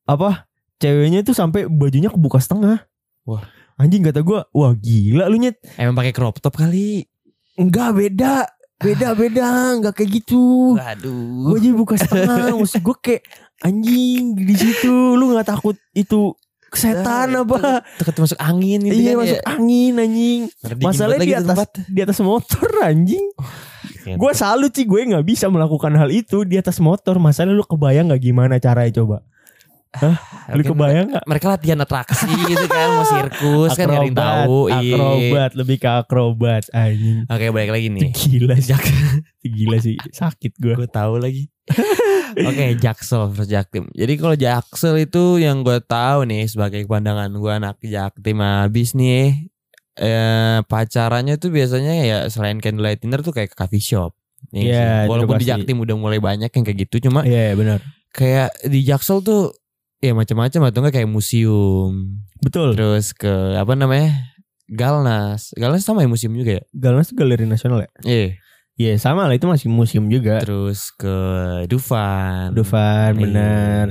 Apa 0.04 0.46
Ceweknya 0.76 1.22
tuh 1.22 1.32
sampai 1.32 1.66
bajunya 1.66 2.08
kebuka 2.08 2.38
setengah 2.38 2.86
Wah. 3.24 3.42
Anjing 3.74 4.02
kata 4.02 4.20
gue 4.20 4.38
Wah 4.46 4.72
gila 4.72 5.26
lu 5.26 5.36
nyet 5.36 5.58
emang 5.74 5.94
pakai 5.94 6.12
crop 6.12 6.38
top 6.38 6.54
kali 6.54 7.02
Enggak 7.54 7.96
beda 7.96 8.46
Beda 8.82 9.08
beda 9.14 9.46
Enggak 9.78 9.94
kayak 9.96 10.10
gitu 10.20 10.74
waduh 10.74 11.48
Gue 11.48 11.58
aja 11.62 11.70
buka 11.72 11.94
setengah 11.96 12.52
Maksud 12.60 12.82
gue 12.82 12.96
kayak 12.98 13.22
Anjing 13.62 14.34
di 14.34 14.54
situ 14.58 14.92
Lu 15.14 15.32
gak 15.32 15.48
takut 15.48 15.78
itu 15.94 16.34
Setan 16.72 17.36
apa 17.36 17.84
Deket 18.00 18.16
masuk 18.16 18.38
angin 18.40 18.80
gitu 18.80 18.96
Iya 18.96 19.12
kan 19.12 19.20
masuk 19.20 19.38
ya. 19.38 19.42
angin 19.44 19.92
anjing 19.96 20.40
Masalahnya 20.80 21.20
di 21.22 21.34
atas 21.36 21.48
tempat. 21.52 21.70
di 21.84 22.00
atas 22.00 22.18
motor 22.24 22.68
anjing. 22.80 23.26
Gue 24.16 24.32
salut 24.34 24.72
sih 24.72 24.82
gue 24.82 24.98
nggak 25.04 25.22
bisa 25.22 25.46
melakukan 25.46 25.94
hal 25.94 26.10
itu 26.10 26.42
di 26.42 26.58
atas 26.58 26.82
motor. 26.82 27.20
Masalah 27.20 27.54
lu 27.54 27.62
kebayang 27.62 28.10
nggak 28.10 28.22
gimana 28.24 28.58
caranya 28.58 28.98
coba? 28.98 29.22
Hah? 29.92 30.16
Lu 30.56 30.64
kebayang 30.64 31.12
nggak? 31.12 31.24
mereka 31.28 31.46
latihan 31.52 31.78
atraksi 31.84 32.24
gitu 32.48 32.64
kan 32.64 32.88
mau 32.96 33.04
sirkus 33.04 33.76
kan 33.76 33.86
nyari 33.92 34.08
tahu 34.10 34.72
iya. 34.72 34.96
akrobat 34.96 35.52
lebih 35.52 35.76
ke 35.76 35.88
akrobat 35.88 36.64
anjing. 36.72 37.28
oke 37.28 37.44
balik 37.52 37.70
lagi 37.76 37.86
nih 37.92 38.08
Gila 38.08 38.56
sih. 38.56 38.72
Gila 39.60 39.76
sih. 39.84 39.96
Sakit 40.10 40.56
gue. 40.56 40.74
gue 40.80 40.88
tahu 40.88 41.20
lagi 41.20 41.52
oke 42.48 42.64
jaksel 42.80 43.28
versus 43.30 43.52
jaktim 43.52 43.86
jadi 43.92 44.12
kalau 44.16 44.34
jaksel 44.34 44.96
itu 44.96 45.38
yang 45.38 45.60
gue 45.60 45.78
tahu 45.84 46.24
nih 46.24 46.48
sebagai 46.48 46.88
pandangan 46.88 47.28
gue 47.28 47.52
anak 47.52 47.76
jaktim 47.84 48.40
habis 48.40 48.96
nih 48.96 49.52
eh 49.92 50.58
pacarannya 50.64 51.36
tuh 51.36 51.52
biasanya 51.52 51.92
ya 52.00 52.18
selain 52.32 52.64
candlelight 52.64 53.04
dinner 53.04 53.20
tuh 53.20 53.36
kayak 53.36 53.52
ke 53.52 53.56
coffee 53.60 53.84
shop 53.84 54.16
Iya, 54.50 55.06
sih. 55.06 55.06
itu 55.06 55.10
walaupun 55.14 55.38
di 55.38 55.46
jaktim 55.46 55.78
udah 55.78 55.94
mulai 55.94 56.18
banyak 56.18 56.50
yang 56.50 56.64
kayak 56.66 56.78
gitu 56.88 57.06
cuma 57.06 57.22
Iya 57.22 57.54
benar. 57.54 57.78
kayak 58.10 58.50
di 58.66 58.82
jaksel 58.82 59.22
tuh 59.22 59.54
ya 60.02 60.12
macam-macam 60.12 60.60
atau 60.66 60.78
enggak 60.82 60.94
kayak 60.98 61.08
museum 61.08 62.18
Betul. 62.42 62.74
terus 62.74 63.14
ke 63.14 63.30
apa 63.54 63.72
namanya 63.72 64.34
Galnas 64.66 65.54
Galnas 65.54 65.82
sama 65.82 66.02
ya 66.02 66.10
museum 66.10 66.34
juga 66.34 66.58
ya 66.58 66.62
Galnas 66.72 67.14
galeri 67.14 67.46
nasional 67.46 67.86
ya? 67.86 67.90
iya 68.04 68.28
Iya 68.72 68.96
sama 68.96 69.28
lah 69.28 69.36
itu 69.36 69.44
masih 69.44 69.68
museum 69.68 70.08
juga. 70.08 70.40
terus 70.40 70.90
ke 70.90 71.12
Dufan 71.68 72.56
Dufan 72.56 73.14
Iya. 73.14 73.20
bener. 73.20 73.86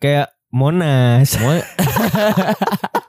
Kayak 0.00 0.32
Monas. 0.48 1.36
Mau 1.38 1.52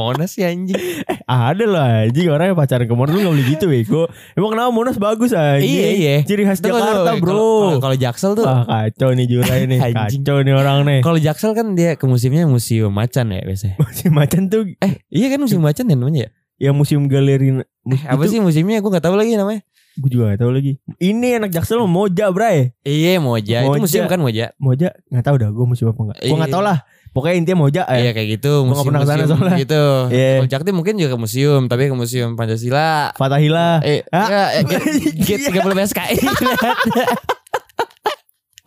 Ke 0.00 0.06
mana 0.10 0.24
sih 0.24 0.40
anjing? 0.40 0.80
Ada 1.22 1.64
lah 1.64 1.86
anjing 2.04 2.26
orang 2.26 2.46
yang 2.48 2.56
pacaran 2.56 2.84
ke 2.84 2.94
Monas 2.94 3.12
lu 3.12 3.20
gak 3.20 3.30
boleh 3.30 3.46
gitu 3.46 3.64
bego. 3.66 4.02
Emang 4.32 4.50
kenapa 4.50 4.70
Monas 4.70 4.96
bagus 4.96 5.30
anjing? 5.30 5.68
Iya, 5.68 5.88
iya. 5.92 6.14
Ciri 6.22 6.42
khas 6.42 6.58
Tunggu, 6.58 6.74
Jakarta 6.74 7.10
tunggu. 7.12 7.22
bro. 7.22 7.78
Kalau- 7.78 7.98
Jaksel 8.00 8.32
tuh 8.32 8.44
Wah 8.44 8.64
kacau 8.64 9.12
nih 9.12 9.26
Jurai 9.26 9.60
nih. 9.64 9.78
Kacau 9.92 10.36
nih 10.40 10.54
orang 10.54 10.78
nih. 10.82 11.00
Kalau 11.00 11.18
Jaksel 11.18 11.52
kan 11.52 11.74
dia 11.74 11.94
ke 11.94 12.04
museumnya 12.04 12.44
museum 12.44 12.88
macan 12.88 13.28
ya 13.28 13.44
biasanya. 13.44 13.76
Museum 13.82 14.14
macan 14.14 14.42
tuh 14.46 14.64
Eh 14.78 15.04
iya 15.08 15.28
kan 15.28 15.36
museum 15.36 15.60
macan 15.60 15.84
ya 15.84 15.94
namanya 15.94 16.20
ya? 16.24 16.30
yang 16.60 16.74
museum 16.74 17.04
galeri 17.04 17.60
Eh, 17.82 18.00
apa 18.04 18.24
sih 18.24 18.36
museumnya? 18.36 18.78
Gue 18.78 18.90
gak 18.90 19.00
tahu 19.02 19.16
lagi 19.16 19.32
namanya. 19.32 19.64
Gue 19.92 20.08
juga 20.08 20.32
gak 20.32 20.40
tahu 20.40 20.52
lagi. 20.52 20.76
Ini 20.96 21.36
anak 21.36 21.50
Jaksel 21.50 21.80
mau 21.80 22.04
Moja 22.04 22.28
bray. 22.28 22.72
Iya 22.80 23.16
Moja. 23.16 23.60
Itu 23.60 23.68
Moja. 23.70 23.80
museum 23.80 24.04
kan 24.06 24.20
Moja? 24.20 24.52
Moja 24.56 24.88
gak 25.06 25.24
tahu 25.24 25.36
dah 25.36 25.48
gue 25.48 25.66
museum 25.66 25.88
apa 25.88 26.00
enggak. 26.02 26.18
Gue 26.20 26.36
gak 26.36 26.46
Iya. 26.46 26.52
tahu 26.52 26.62
lah. 26.62 26.78
Pokoknya 27.10 27.36
intinya 27.36 27.58
Moja 27.60 27.82
ya. 27.84 27.98
Iya 28.00 28.10
kayak 28.12 28.28
gitu. 28.38 28.52
Nggak 28.62 28.84
pernah 28.84 29.00
ke 29.00 29.08
sana 29.08 29.24
soalnya. 29.26 29.56
gitu. 29.58 29.84
Iya. 30.08 30.30
Kalau 30.38 30.48
Jaktim 30.48 30.74
mungkin 30.74 30.94
juga 30.94 31.10
ke 31.10 31.18
museum, 31.18 31.62
tapi 31.66 31.82
ke 31.86 31.94
museum 31.94 32.30
Pancasila. 32.34 33.10
Fatahila. 33.12 33.82
Eh, 33.82 34.06
Ah. 34.08 34.28
ya, 34.28 34.42
eh, 34.56 34.62
G- 34.62 35.42
G30 35.50 35.74
PSKI. 35.74 36.16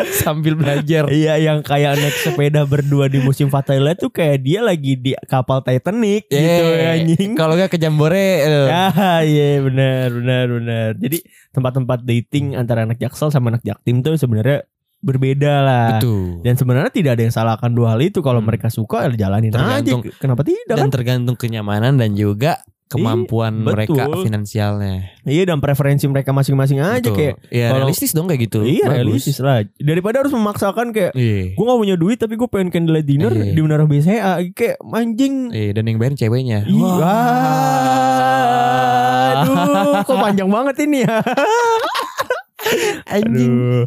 Sambil 0.03 0.57
belajar. 0.57 1.07
Iya 1.07 1.37
yang 1.39 1.61
kayak 1.61 1.95
naik 1.95 2.17
sepeda 2.19 2.65
berdua 2.65 3.07
di 3.07 3.21
musim 3.21 3.47
Fatahila 3.47 3.93
tuh 3.93 4.09
kayak 4.09 4.41
dia 4.41 4.59
lagi 4.59 4.97
di 4.97 5.13
kapal 5.23 5.61
Titanic 5.61 6.27
gitu 6.27 6.35
ya, 6.35 6.91
Eh, 6.91 6.93
anjing. 6.99 7.31
Kalau 7.33 7.55
gak 7.55 7.69
ke 7.69 7.77
Jambore. 7.77 8.17
eh, 8.41 8.67
Ya 8.67 8.89
iya 9.21 9.61
benar 9.61 10.11
benar 10.11 10.45
benar. 10.49 10.89
Jadi 10.97 11.23
tempat-tempat 11.49 12.03
dating 12.03 12.57
antara 12.57 12.83
anak 12.83 12.97
Jaksel 12.97 13.29
sama 13.29 13.53
anak 13.53 13.63
Jaktim 13.63 14.01
tuh 14.01 14.17
sebenarnya 14.17 14.65
berbeda 15.03 15.53
lah. 15.59 15.87
Betul. 15.99 16.39
Dan 16.41 16.55
sebenarnya 16.55 16.89
tidak 16.89 17.11
ada 17.13 17.23
yang 17.23 17.35
salahkan 17.35 17.69
dua 17.69 17.93
hal 17.93 18.01
itu 18.01 18.19
kalau 18.19 18.39
Hmm. 18.39 18.47
mereka 18.47 18.71
suka 18.71 19.03
ya 19.03 19.27
jalanin 19.27 19.51
Tergantung- 19.51 20.01
aja. 20.01 20.15
Kenapa 20.15 20.41
tidak 20.41 20.63
Dan 20.71 20.77
kan? 20.79 20.89
tergantung 20.89 21.35
kenyamanan 21.35 21.93
dan 21.93 22.15
juga 22.15 22.63
kemampuan 22.85 23.57
betul. 23.57 23.73
mereka 23.73 24.03
finansialnya. 24.15 25.17
Iya 25.23 25.43
dan 25.45 25.57
preferensi 25.57 26.05
mereka 26.05 26.29
masing-masing 26.29 26.77
aja 26.77 27.01
Betul. 27.01 27.17
kayak 27.17 27.35
ya 27.49 27.67
kalau- 27.67 27.77
realistis 27.83 28.13
dong 28.13 28.29
kayak 28.29 28.45
gitu. 28.45 28.61
iya 28.63 28.85
Bagus. 28.85 28.95
realistis 28.95 29.37
lah. 29.39 29.65
Daripada 29.75 30.21
harus 30.21 30.29
memaksakan 30.31 30.93
kayak 30.93 31.11
Iya. 31.11 31.51
gue 31.51 31.63
gak 31.63 31.79
punya 31.79 31.95
duit 31.95 32.15
tapi 32.15 32.33
gue 32.33 32.45
pengen 32.45 32.69
candlelight 32.69 33.03
dinner 33.03 33.33
Iya. 33.33 33.49
di 33.49 33.59
Menara 33.59 33.83
BCA 33.83 34.45
kayak 34.47 34.77
anjing. 34.85 35.49
Iya, 35.49 35.73
dan 35.73 35.83
yang 35.83 35.97
bayarin 35.97 36.15
ceweknya. 36.15 36.59
Ih, 36.63 36.77
Wah. 36.77 37.01
Aduh, 39.41 39.57
kok 40.03 40.15
panjang 40.15 40.47
banget 40.47 40.75
ini 40.79 41.01
ya. 41.01 41.17
Anjing. 43.05 43.53
Aduh. 43.53 43.83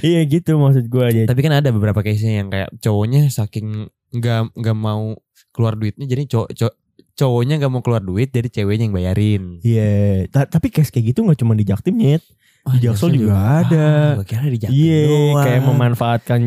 Iya 0.00 0.20
gitu 0.24 0.56
maksud 0.56 0.86
gue 0.86 1.04
aja. 1.04 1.22
Tapi 1.24 1.40
kan 1.40 1.54
ada 1.54 1.68
beberapa 1.68 2.00
case-nya 2.00 2.40
yang 2.40 2.48
kayak 2.48 2.70
cowoknya 2.78 3.28
saking 3.28 3.88
nggak 4.10 4.54
nggak 4.54 4.76
mau 4.76 5.16
keluar 5.50 5.74
duitnya 5.74 6.04
jadi 6.04 6.24
cowok 6.26 6.48
cowok- 6.52 6.78
cowoknya 7.14 7.54
nggak 7.56 7.72
mau 7.72 7.80
keluar 7.80 8.00
duit 8.00 8.28
jadi 8.28 8.48
ceweknya 8.50 8.84
yang 8.84 8.94
bayarin. 8.94 9.42
Iya, 9.60 9.90
ta- 10.28 10.46
tapi 10.46 10.68
case 10.68 10.88
kayak 10.88 11.10
gitu 11.10 11.24
nggak 11.24 11.38
cuma 11.38 11.52
di 11.52 11.64
Jaktim 11.64 11.96
nyet. 11.96 12.20
Di 12.66 12.82
Jaksel 12.82 13.14
juga 13.14 13.62
ada. 13.62 14.18
Ah, 14.18 14.24
kira 14.26 14.44
di 14.44 14.58
Jaktim 14.58 14.74
Iya, 14.74 15.00
doang. 15.06 15.44
kayak 15.44 15.62
memanfaatkan 15.64 16.40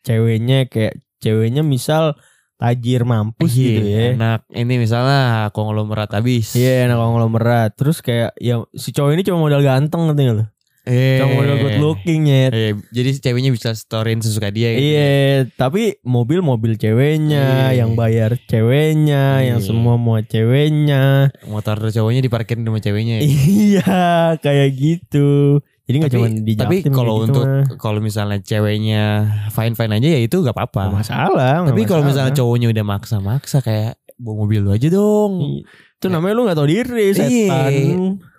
ceweknya 0.00 0.58
kayak 0.64 0.94
ceweknya 1.18 1.60
misal 1.60 2.14
tajir 2.54 3.02
mampus 3.02 3.52
Iya, 3.52 3.58
gitu 3.58 3.80
ya. 3.82 4.04
Anak 4.14 4.40
ini 4.48 4.74
misalnya 4.78 5.20
konglomerat 5.50 6.14
habis. 6.14 6.54
Iya, 6.54 6.86
anak 6.86 6.96
konglomerat. 6.96 7.70
Terus 7.74 7.98
kayak 8.00 8.32
ya 8.38 8.62
si 8.72 8.94
cowok 8.94 9.12
ini 9.12 9.22
cuma 9.26 9.42
modal 9.42 9.60
ganteng 9.60 10.06
ngerti 10.06 10.22
nggak 10.22 10.36
lo? 10.38 10.44
Eh. 10.84 11.16
Cuma 11.16 11.40
modal 11.40 11.56
good 11.58 11.80
looking 11.80 12.28
nyet. 12.28 12.52
Iya, 12.52 12.70
jadi 12.90 13.10
ceweknya 13.18 13.50
bisa 13.50 13.72
storyin 13.72 14.20
sesuka 14.20 14.52
dia. 14.52 14.68
gitu. 14.70 14.84
Iya, 14.84 15.14
tapi 15.56 15.96
mobil-mobil 16.02 16.76
ceweknya, 16.76 17.72
Iya. 17.72 17.80
yang 17.80 17.96
bayar 17.96 18.36
ceweknya, 18.44 19.40
yang 19.42 19.58
Iya. 19.58 19.66
semua 19.66 19.96
mau 19.96 20.20
ceweknya. 20.20 21.32
Motor 21.44 21.88
cowoknya 21.88 22.20
diparkirin 22.20 22.62
sama 22.62 22.78
ceweknya. 22.78 23.16
ya. 23.16 23.24
Iya, 23.24 23.96
kayak 24.38 24.70
gitu. 24.72 25.58
Jadi 25.84 25.96
nggak 26.00 26.12
cuma 26.12 26.28
di 26.32 26.52
tapi 26.54 26.76
kalau 26.86 27.20
gitu 27.20 27.28
untuk 27.28 27.44
kalau 27.76 28.00
misalnya 28.00 28.40
ceweknya 28.40 29.04
fine 29.50 29.76
fine 29.76 29.92
aja 29.92 30.08
ya 30.10 30.20
itu 30.20 30.36
gak 30.38 30.52
Nggak 30.52 30.68
apa-apa. 30.72 30.96
masalah. 30.96 31.54
nggak 31.60 31.76
Tapi 31.76 31.82
kalau 31.84 32.02
misalnya 32.04 32.32
cowoknya 32.32 32.68
udah 32.72 32.84
maksa-maksa 32.84 33.60
kayak 33.60 34.00
bawa 34.16 34.44
mobil 34.44 34.64
lu 34.64 34.72
aja 34.72 34.88
dong. 34.88 35.60
Itu 35.96 36.06
namanya 36.08 36.32
lu 36.32 36.44
gak 36.44 36.56
tahu 36.56 36.68
diri 36.68 37.12
Iya. 37.12 37.60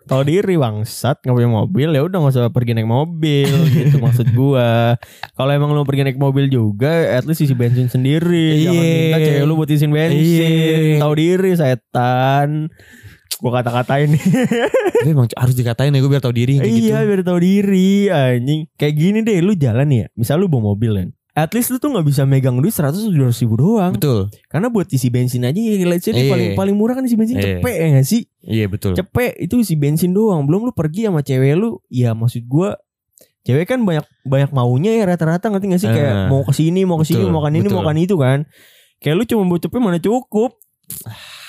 Tahu 0.05 0.21
diri 0.21 0.53
bangsat 0.53 1.17
nggak 1.19 1.33
punya 1.33 1.49
mobil 1.49 1.89
ya 1.89 2.01
udah 2.01 2.17
nggak 2.21 2.33
usah 2.33 2.53
pergi 2.53 2.77
naik 2.77 2.85
mobil 2.85 3.49
gitu 3.73 3.97
maksud 3.97 4.29
gua. 4.31 5.01
Kalau 5.33 5.49
emang 5.49 5.73
lu 5.73 5.81
pergi 5.81 6.05
naik 6.05 6.15
mobil 6.15 6.45
juga 6.45 6.89
at 7.11 7.25
least 7.25 7.41
isi 7.41 7.53
bensin 7.53 7.89
sendiri. 7.89 8.61
Jangan 8.61 8.77
Iya. 8.77 8.93
minta 9.01 9.17
cewek 9.19 9.43
lu 9.43 9.53
buat 9.55 9.69
isin 9.69 9.89
bensin. 9.89 10.21
Iya. 10.21 11.01
Tahu 11.01 11.13
diri 11.15 11.51
setan. 11.53 12.49
Gua 13.35 13.51
kata-katain 13.51 14.13
nih. 14.13 14.23
Tapi 15.01 15.09
emang 15.09 15.27
harus 15.27 15.53
dikatain 15.53 15.91
ya 15.91 15.99
gue 15.99 16.07
biar 16.07 16.23
tau 16.23 16.31
diri 16.31 16.55
kayak 16.55 16.69
gitu. 16.71 16.87
iya 16.87 17.03
biar 17.03 17.21
tahu 17.21 17.39
diri 17.41 18.07
anjing. 18.07 18.61
Kayak 18.77 18.95
gini 18.95 19.19
deh 19.21 19.37
lu 19.41 19.53
jalan 19.53 19.89
ya. 19.89 20.05
Misal 20.13 20.39
lu 20.39 20.47
bawa 20.47 20.71
mobil 20.71 20.91
kan. 20.95 21.09
At 21.35 21.51
least 21.51 21.67
lu 21.67 21.77
tuh 21.77 21.91
nggak 21.91 22.07
bisa 22.07 22.23
megang 22.23 22.55
duit 22.57 22.71
100 22.71 22.95
atau 22.95 23.11
200 23.11 23.43
ribu 23.43 23.59
doang. 23.59 23.91
Betul. 23.91 24.31
Karena 24.47 24.71
buat 24.71 24.87
isi 24.87 25.11
bensin 25.11 25.43
aja 25.43 25.59
ya 25.59 25.83
let's 25.83 26.07
say 26.07 26.15
Iya. 26.15 26.31
paling 26.31 26.49
paling 26.55 26.75
murah 26.75 26.95
kan 26.95 27.03
isi 27.03 27.13
bensin 27.13 27.35
Iya. 27.35 27.59
cepet 27.59 27.75
ya 27.75 27.87
gak 27.91 28.07
sih? 28.07 28.21
Iya 28.39 28.65
betul. 28.71 28.95
cepet 28.95 29.35
itu 29.37 29.59
isi 29.59 29.75
bensin 29.75 30.15
doang 30.15 30.47
belum 30.47 30.63
lu 30.63 30.71
pergi 30.71 31.11
sama 31.11 31.19
cewek 31.19 31.53
lu 31.53 31.83
ya 31.87 32.15
maksud 32.15 32.39
gua 32.45 32.79
cewek 33.43 33.67
kan 33.67 33.83
banyak 33.83 34.07
banyak 34.23 34.49
maunya 34.49 34.95
ya 34.95 35.03
rata-rata 35.05 35.51
ngerti 35.51 35.65
gak 35.69 35.81
sih 35.83 35.91
kayak 35.91 36.13
Eh, 36.15 36.27
mau 36.31 36.41
ke 36.41 36.53
sini 36.55 36.81
mau 36.81 36.95
ke 36.95 37.05
sini 37.05 37.27
mau 37.27 37.43
makan 37.43 37.51
ini 37.53 37.67
mau 37.67 37.83
makan 37.83 37.97
itu 37.99 38.15
kan 38.15 38.39
kayak 38.97 39.15
lu 39.15 39.23
cuma 39.25 39.43
buat 39.45 39.59
cepet 39.59 39.77
mana 39.77 39.99
cukup 39.99 40.55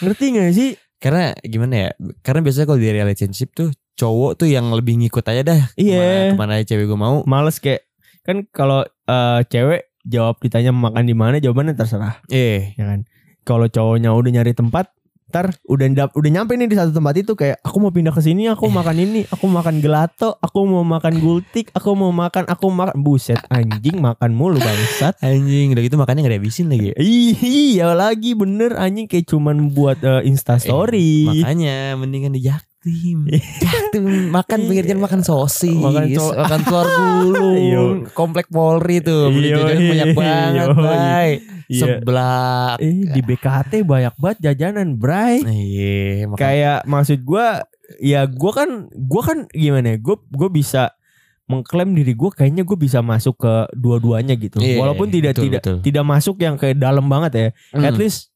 ngerti 0.02 0.24
gak 0.34 0.50
sih 0.52 0.70
Karena 0.96 1.30
gimana 1.38 1.74
ya? 1.76 1.90
Karena 2.24 2.40
biasanya 2.40 2.66
kalau 2.66 2.80
di 2.80 2.88
relationship 2.88 3.52
tuh 3.52 3.68
cowok 3.94 4.32
tuh 4.34 4.48
yang 4.48 4.66
lebih 4.72 4.96
ngikut 4.96 5.22
aja 5.22 5.44
dah. 5.44 5.62
Iya. 5.76 6.00
Ke 6.00 6.02
mana, 6.02 6.24
ke 6.26 6.36
mana 6.36 6.52
aja 6.56 6.64
cewek 6.72 6.84
gue 6.88 6.98
mau. 6.98 7.20
males 7.24 7.60
kayak 7.60 7.85
kan 8.26 8.42
kalau 8.50 8.82
eh, 8.84 9.40
cewek 9.46 9.94
jawab 10.06 10.38
ditanya 10.42 10.74
makan 10.74 11.06
di 11.06 11.14
mana 11.14 11.38
jawabannya 11.38 11.78
terserah. 11.78 12.22
Eh. 12.30 12.74
ya 12.74 12.84
kan? 12.86 13.06
Kalau 13.46 13.70
cowoknya 13.70 14.10
udah 14.10 14.30
nyari 14.42 14.52
tempat 14.52 14.90
ntar 15.26 15.50
udah 15.66 16.14
udah 16.14 16.30
nyampe 16.30 16.54
nih 16.54 16.70
di 16.70 16.78
satu 16.78 16.94
tempat 16.94 17.14
itu 17.18 17.34
kayak 17.34 17.58
aku 17.58 17.82
mau 17.82 17.90
pindah 17.90 18.14
ke 18.14 18.22
sini 18.22 18.46
aku 18.46 18.70
makan 18.78 18.96
ini 19.02 19.26
aku 19.26 19.50
makan 19.50 19.82
gelato 19.82 20.38
aku 20.38 20.62
mau 20.62 20.86
makan 20.86 21.18
gultik 21.18 21.74
aku 21.74 21.98
mau 21.98 22.14
makan 22.14 22.46
aku 22.46 22.70
makan 22.70 23.02
buset 23.02 23.42
anjing 23.50 23.98
makan 23.98 24.38
mulu 24.38 24.62
bangsat. 24.62 25.18
Anjing 25.18 25.74
udah 25.74 25.82
gitu 25.82 25.98
makannya 25.98 26.22
gak 26.22 26.34
dihabisin 26.38 26.70
lagi. 26.70 26.94
iya 27.42 27.90
lagi 27.92 28.38
bener 28.38 28.78
anjing. 28.78 29.10
Kayak 29.10 29.26
cuman 29.34 29.74
buat 29.74 29.98
eh, 30.00 30.22
insta 30.30 30.62
story. 30.62 31.26
Makanya 31.26 31.98
mendingan 31.98 32.30
di 32.30 32.46
Jaktim. 32.86 33.18
Jaktim 33.58 34.04
makan 34.36 34.58
pinggir 34.62 34.84
jalan 34.86 35.02
makan 35.02 35.20
sosis, 35.20 35.74
Makan 35.74 36.06
makan, 36.06 36.60
telur 36.66 36.86
gulung, 36.86 37.56
Iya. 37.58 37.82
komplek 38.12 38.46
Polri 38.46 39.00
tuh, 39.00 39.28
beli 39.28 39.50
Iya, 39.50 39.58
jajanan 39.58 39.78
banyak 39.82 40.06
iya, 40.06 40.14
banget, 40.14 40.70
iya. 40.70 41.54
Iya. 41.66 41.80
Seblak. 41.82 42.76
eh 42.78 42.94
di 43.10 43.20
BKT 43.20 43.72
banyak 43.82 44.14
banget 44.16 44.38
jajanan 44.40 44.94
bray 44.94 45.42
Iya, 45.42 46.30
kayak 46.32 46.86
maksud 46.86 47.20
gua 47.20 47.66
ya 47.98 48.22
gua 48.24 48.52
kan 48.54 48.70
gua 48.92 49.22
kan 49.24 49.38
gimana 49.50 49.94
ya 49.94 49.98
gua 49.98 50.14
gua 50.28 50.46
bisa 50.46 50.94
mengklaim 51.44 51.90
diri 51.90 52.14
gua 52.14 52.30
kayaknya 52.30 52.62
gua 52.62 52.74
bisa 52.76 52.98
masuk 53.00 53.34
ke 53.36 53.54
dua-duanya 53.72 54.34
gitu 54.34 54.58
Iya, 54.58 54.78
walaupun 54.78 55.10
tidak 55.10 55.34
betul, 55.34 55.44
tidak 55.44 55.60
betul. 55.60 55.76
tidak 55.82 56.04
masuk 56.04 56.36
yang 56.38 56.54
kayak 56.54 56.76
dalam 56.76 57.06
banget 57.06 57.32
ya 57.34 57.48
Hmm. 57.72 57.82
at 57.82 57.94
least 57.94 58.30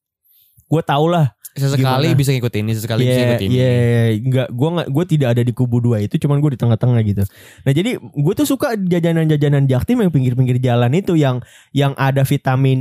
gua 0.66 0.82
tau 0.82 1.06
lah 1.06 1.30
Sesekali 1.50 2.06
Gimana? 2.06 2.14
bisa 2.14 2.30
ngikutin 2.30 2.62
ini, 2.62 2.72
sesekali 2.72 3.00
bisa 3.02 3.10
Iya, 3.10 3.22
ngikutin 3.26 3.48
ini. 3.48 3.56
iya, 3.58 3.72
enggak, 4.14 4.48
gue 4.48 4.68
nggak, 4.70 4.88
gue 4.88 5.04
tidak 5.10 5.28
ada 5.34 5.42
di 5.42 5.50
kubu 5.50 5.82
dua 5.82 5.98
itu, 5.98 6.14
cuman 6.14 6.38
gue 6.38 6.54
di 6.54 6.58
tengah-tengah 6.58 7.00
gitu. 7.02 7.22
Nah 7.66 7.72
jadi 7.74 7.90
gue 7.98 8.34
tuh 8.34 8.46
suka 8.46 8.78
jajanan-jajanan 8.78 9.66
Jaktim 9.66 9.98
yang 9.98 10.14
pinggir-pinggir 10.14 10.62
jalan 10.62 10.94
itu 10.94 11.18
yang 11.18 11.42
yang 11.74 11.90
ada 11.98 12.22
vitamin 12.22 12.80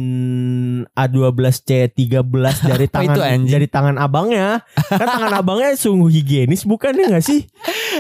A12C 0.94 1.90
13 1.92 2.22
dari 2.70 2.86
tangan 2.86 3.16
itu, 3.16 3.22
anjing? 3.26 3.54
dari 3.58 3.68
tangan 3.68 3.96
abangnya. 3.98 4.62
Kan 4.86 5.08
tangan 5.08 5.34
abangnya 5.34 5.74
sungguh 5.74 6.10
higienis 6.12 6.62
bukan 6.64 6.94
ya 6.94 7.06
nggak 7.10 7.26
sih? 7.26 7.46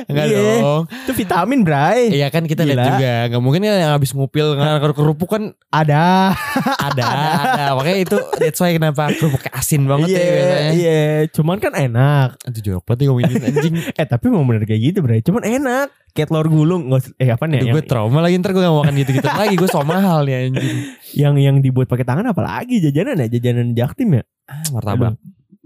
Enggak 0.05 0.25
Iya. 0.25 0.39
dong. 0.57 0.83
Itu 0.87 1.11
vitamin, 1.13 1.59
Bray. 1.61 1.99
Iya 2.11 2.27
kan 2.27 2.43
kita 2.43 2.61
lihat 2.61 2.79
juga. 2.79 3.13
Gak 3.27 3.41
mungkin 3.41 3.61
kan 3.61 3.75
yang 3.75 3.91
habis 3.91 4.11
ngupil 4.11 4.53
ngar 4.53 4.91
kerupuk 4.91 5.27
kan 5.27 5.43
Ada. 5.67 6.31
ada, 6.87 7.03
ada. 7.03 7.65
Makanya 7.73 7.99
itu 7.99 8.17
that's 8.35 8.57
why 8.57 8.71
kenapa 8.71 9.11
kerupuk 9.11 9.41
asin 9.49 9.83
banget 9.83 10.07
ya 10.09 10.17
Iya, 10.17 10.31
biasanya. 10.31 10.71
iya. 10.71 10.99
Cuman 11.29 11.57
kan 11.57 11.73
enak. 11.73 12.29
Itu 12.45 12.59
jorok 12.63 12.83
banget 12.85 12.99
ya 12.99 13.05
ngomongin 13.07 13.41
anjing. 13.41 13.75
Eh 13.99 14.05
tapi 14.05 14.25
memang 14.27 14.45
bener 14.45 14.63
kayak 14.63 14.81
gitu, 14.85 14.99
Bray. 14.99 15.19
Cuman 15.19 15.41
enak. 15.41 15.89
Kayak 16.09 16.29
telur 16.29 16.47
gulung, 16.47 16.89
nggak 16.89 17.15
eh 17.17 17.29
apa 17.29 17.45
nih? 17.45 17.69
Gue 17.69 17.81
trauma 17.81 18.19
lagi 18.19 18.33
ntar 18.35 18.49
gue 18.49 18.59
gak 18.59 18.69
mau 18.69 18.81
makan 18.81 18.97
gitu-gitu 18.97 19.29
lagi. 19.39 19.53
Gue 19.53 19.67
so 19.67 19.81
mahal 19.81 20.23
nih 20.23 20.47
anjing. 20.47 20.77
yang 21.13 21.33
yang 21.35 21.55
dibuat 21.59 21.85
pakai 21.85 22.01
tangan 22.01 22.25
apalagi 22.25 22.81
jajanan 22.81 23.17
ya? 23.19 23.27
Jajanan 23.29 23.73
Jaktim 23.73 24.17
ya? 24.17 24.23
Ah, 24.45 24.65
martabak. 24.71 25.15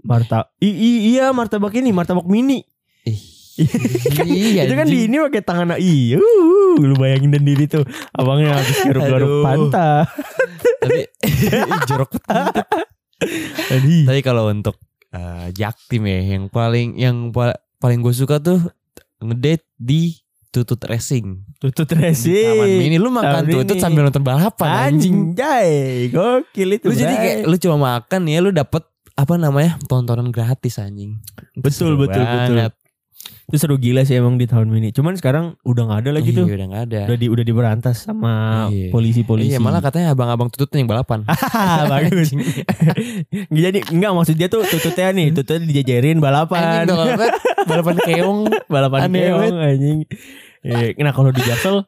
Martabak. 0.00 0.52
iya 0.60 1.32
martabak 1.32 1.72
ini, 1.74 1.88
martabak 1.90 2.28
mini. 2.28 2.60
Ih. 3.04 3.16
Kan 4.10 4.26
Iya, 4.26 4.66
itu 4.66 4.74
kan 4.74 4.86
di 4.86 4.98
ini 5.04 5.16
pakai 5.20 5.40
tangan 5.40 5.68
iya 5.76 6.18
uh, 6.18 6.74
lu 6.76 6.94
bayangin 6.94 7.30
dan 7.30 7.42
diri 7.42 7.64
tuh 7.64 7.86
abangnya 8.10 8.56
habis 8.56 8.78
garuk-garuk 8.80 9.30
Aduh. 9.30 9.42
pantat 9.42 10.06
Tapi 10.80 11.00
jorok 11.88 12.10
banget. 12.20 12.54
tadi 13.64 13.96
Tapi 14.04 14.20
kalau 14.20 14.48
untuk 14.48 14.74
eh, 15.08 15.48
Jaktim 15.50 16.02
ya 16.04 16.20
yang 16.32 16.44
paling 16.46 16.88
yang 16.94 17.16
pa- 17.30 17.54
paling 17.78 18.00
gue 18.00 18.10
suka 18.10 18.38
tuh 18.38 18.58
ngedate 19.18 19.64
di 19.74 20.18
Tutut 20.50 20.78
Racing. 20.80 21.58
tutut 21.58 21.82
Taman 21.84 22.14
racing 22.14 22.78
Mini 22.78 22.94
lu 22.94 23.10
makan 23.10 23.42
Taman 23.42 23.50
tutut 23.52 23.74
Mini. 23.74 23.82
sambil 23.82 24.02
nonton 24.04 24.22
balapan 24.22 24.68
anjing. 24.86 25.34
anjing 25.34 26.10
gokil 26.10 26.68
itu 26.72 26.86
Lu 26.86 26.94
jadi 26.94 27.14
kayak 27.16 27.38
lu 27.44 27.56
cuma 27.56 27.76
makan 27.76 28.22
ya 28.24 28.38
lu 28.38 28.50
dapet 28.50 28.86
apa 29.14 29.34
namanya 29.34 29.78
tontonan 29.84 30.28
gratis 30.28 30.74
anjing. 30.76 31.18
Betul, 31.54 31.94
seru 31.94 31.96
betul, 31.96 32.22
betul. 32.22 32.70
Itu 33.44 33.56
seru 33.56 33.76
gila 33.76 34.02
sih 34.02 34.14
emang 34.14 34.34
di 34.34 34.44
tahun 34.44 34.66
mini 34.66 34.88
cuman 34.88 35.14
sekarang 35.14 35.44
udah 35.62 35.82
nggak 35.84 36.00
ada 36.00 36.10
lagi 36.12 36.30
Iya, 36.30 36.36
tuh 36.36 36.44
udah 36.46 36.66
gak 36.66 36.82
ada. 36.86 37.00
udah 37.04 37.16
di 37.16 37.26
udah 37.28 37.44
diberantas 37.44 37.96
sama 38.00 38.32
Iya. 38.68 38.88
polisi-polisi 38.88 39.50
Iya 39.50 39.58
malah 39.58 39.78
katanya 39.78 40.12
abang-abang 40.12 40.48
tutut 40.48 40.72
yang 40.72 40.86
balapan. 40.86 41.28
Bagus 41.92 42.32
jadi 43.64 43.78
enggak 43.86 44.12
maksud 44.12 44.34
dia 44.34 44.48
tuh 44.48 44.64
tututnya 44.64 45.12
nih 45.12 45.28
tututnya 45.30 45.66
dijajarin 45.66 46.18
balapan 46.18 46.88
Anjing 46.88 46.98
balapan 47.64 47.96
keong. 48.06 48.38
balapan 48.66 49.00
keong 49.08 49.54
anjing. 49.54 49.98
Iya, 50.60 50.96
nah 50.98 51.12
kalau 51.12 51.28
di 51.28 51.40
Jaksel 51.40 51.84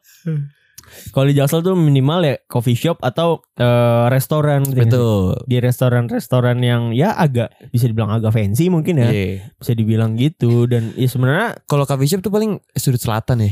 kalau 1.09 1.25
di 1.25 1.33
Jaksel 1.33 1.59
tuh 1.59 1.73
minimal 1.73 2.19
ya 2.21 2.35
coffee 2.45 2.73
shop 2.73 2.99
atau 2.99 3.41
eh, 3.53 4.05
restoran 4.07 4.61
gitu 4.63 4.75
ya. 4.75 4.83
Betul. 4.83 5.19
Di 5.43 5.57
restoran-restoran 5.57 6.57
yang 6.59 6.91
ya 6.91 7.13
agak 7.13 7.51
bisa 7.67 7.85
dibilang 7.85 8.11
agak 8.11 8.31
fancy 8.31 8.67
mungkin 8.67 8.97
ya. 8.97 9.09
Iya. 9.09 9.53
Bisa 9.53 9.71
dibilang 9.71 10.13
gitu 10.13 10.65
dan 10.65 10.91
ya 10.93 11.05
sebenarnya 11.05 11.59
Kalau 11.63 11.83
coffee 11.83 12.07
shop 12.07 12.19
tuh 12.19 12.29
paling 12.29 12.57
sudut 12.73 12.97
selatan 12.97 13.41
ya. 13.41 13.51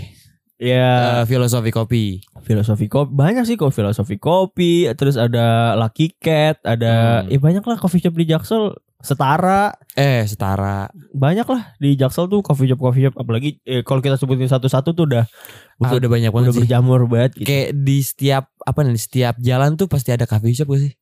ya 0.55 0.89
Eh, 1.19 1.23
filosofi 1.25 1.67
kopi. 1.69 2.23
filosofi 2.39 2.85
kopi 2.85 3.11
banyak 3.11 3.43
sih 3.43 3.55
kok 3.55 3.69
filosofi 3.69 4.15
kopi 4.15 4.87
terus 4.93 5.15
ada 5.15 5.73
Lucky 5.75 6.15
Cat 6.15 6.61
ada 6.61 7.21
Hmm. 7.21 7.27
ya 7.27 7.39
banyak 7.39 7.59
lah 7.61 7.75
coffee 7.75 7.99
shop 7.99 8.13
di 8.13 8.23
Jaksel 8.23 8.71
setara 9.05 9.71
Eh 9.93 10.25
setara. 10.25 10.89
banyak 11.11 11.45
lah 11.45 11.77
di 11.77 11.93
Jaksel 11.93 12.25
tuh 12.25 12.41
coffee 12.41 12.67
shop 12.67 12.81
coffee 12.81 13.05
shop 13.05 13.15
apalagi 13.15 13.61
eh, 13.61 13.79
kalau 13.79 13.99
kita 13.99 14.15
sebutin 14.15 14.45
satu-satu 14.45 14.91
tuh 14.91 15.05
udah 15.05 15.23
Ah, 15.77 15.91
udah 15.91 16.09
banyak 16.09 16.29
banget 16.29 16.45
udah 16.45 16.53
sih. 16.53 16.61
berjamur 16.61 16.99
banget 17.05 17.31
gitu. 17.35 17.45
Kayak 17.45 17.69
di 17.77 17.97
setiap 17.99 18.43
apa 18.59 18.79
nih 18.81 18.95
setiap 18.95 19.35
jalan 19.37 19.75
tuh 19.75 19.85
pasti 19.85 20.09
ada 20.09 20.23
coffee 20.23 20.51
shop 20.51 20.67
gak 20.67 20.81
sih? 20.81 20.93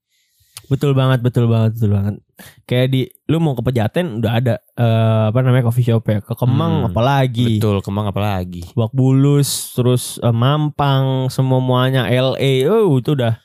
Betul 0.64 0.94
banget, 0.94 1.20
betul 1.20 1.46
banget, 1.46 1.76
betul 1.76 1.92
banget. 1.92 2.16
Kayak 2.64 2.88
di 2.88 3.02
lu 3.28 3.38
mau 3.38 3.52
ke 3.52 3.62
Pejaten 3.62 4.18
udah 4.18 4.32
ada 4.34 4.56
eh, 4.74 5.24
apa 5.28 5.40
namanya 5.40 5.66
coffee 5.66 5.84
shop 5.84 6.04
ya. 6.04 6.20
Ke 6.20 6.34
Kemang 6.34 6.74
Hmm, 6.80 6.90
apalagi. 6.90 7.58
Betul, 7.58 7.82
kemang 7.82 8.08
apa 8.08 8.22
lagi? 8.22 8.64
Bak 8.72 8.90
Bulus, 8.92 9.50
terus 9.72 10.18
eh, 10.18 10.32
Mampang, 10.32 11.28
semua 11.28 11.60
muanya 11.60 12.06
LA. 12.06 12.66
Oh, 12.66 12.96
itu 12.96 13.12
udah 13.12 13.38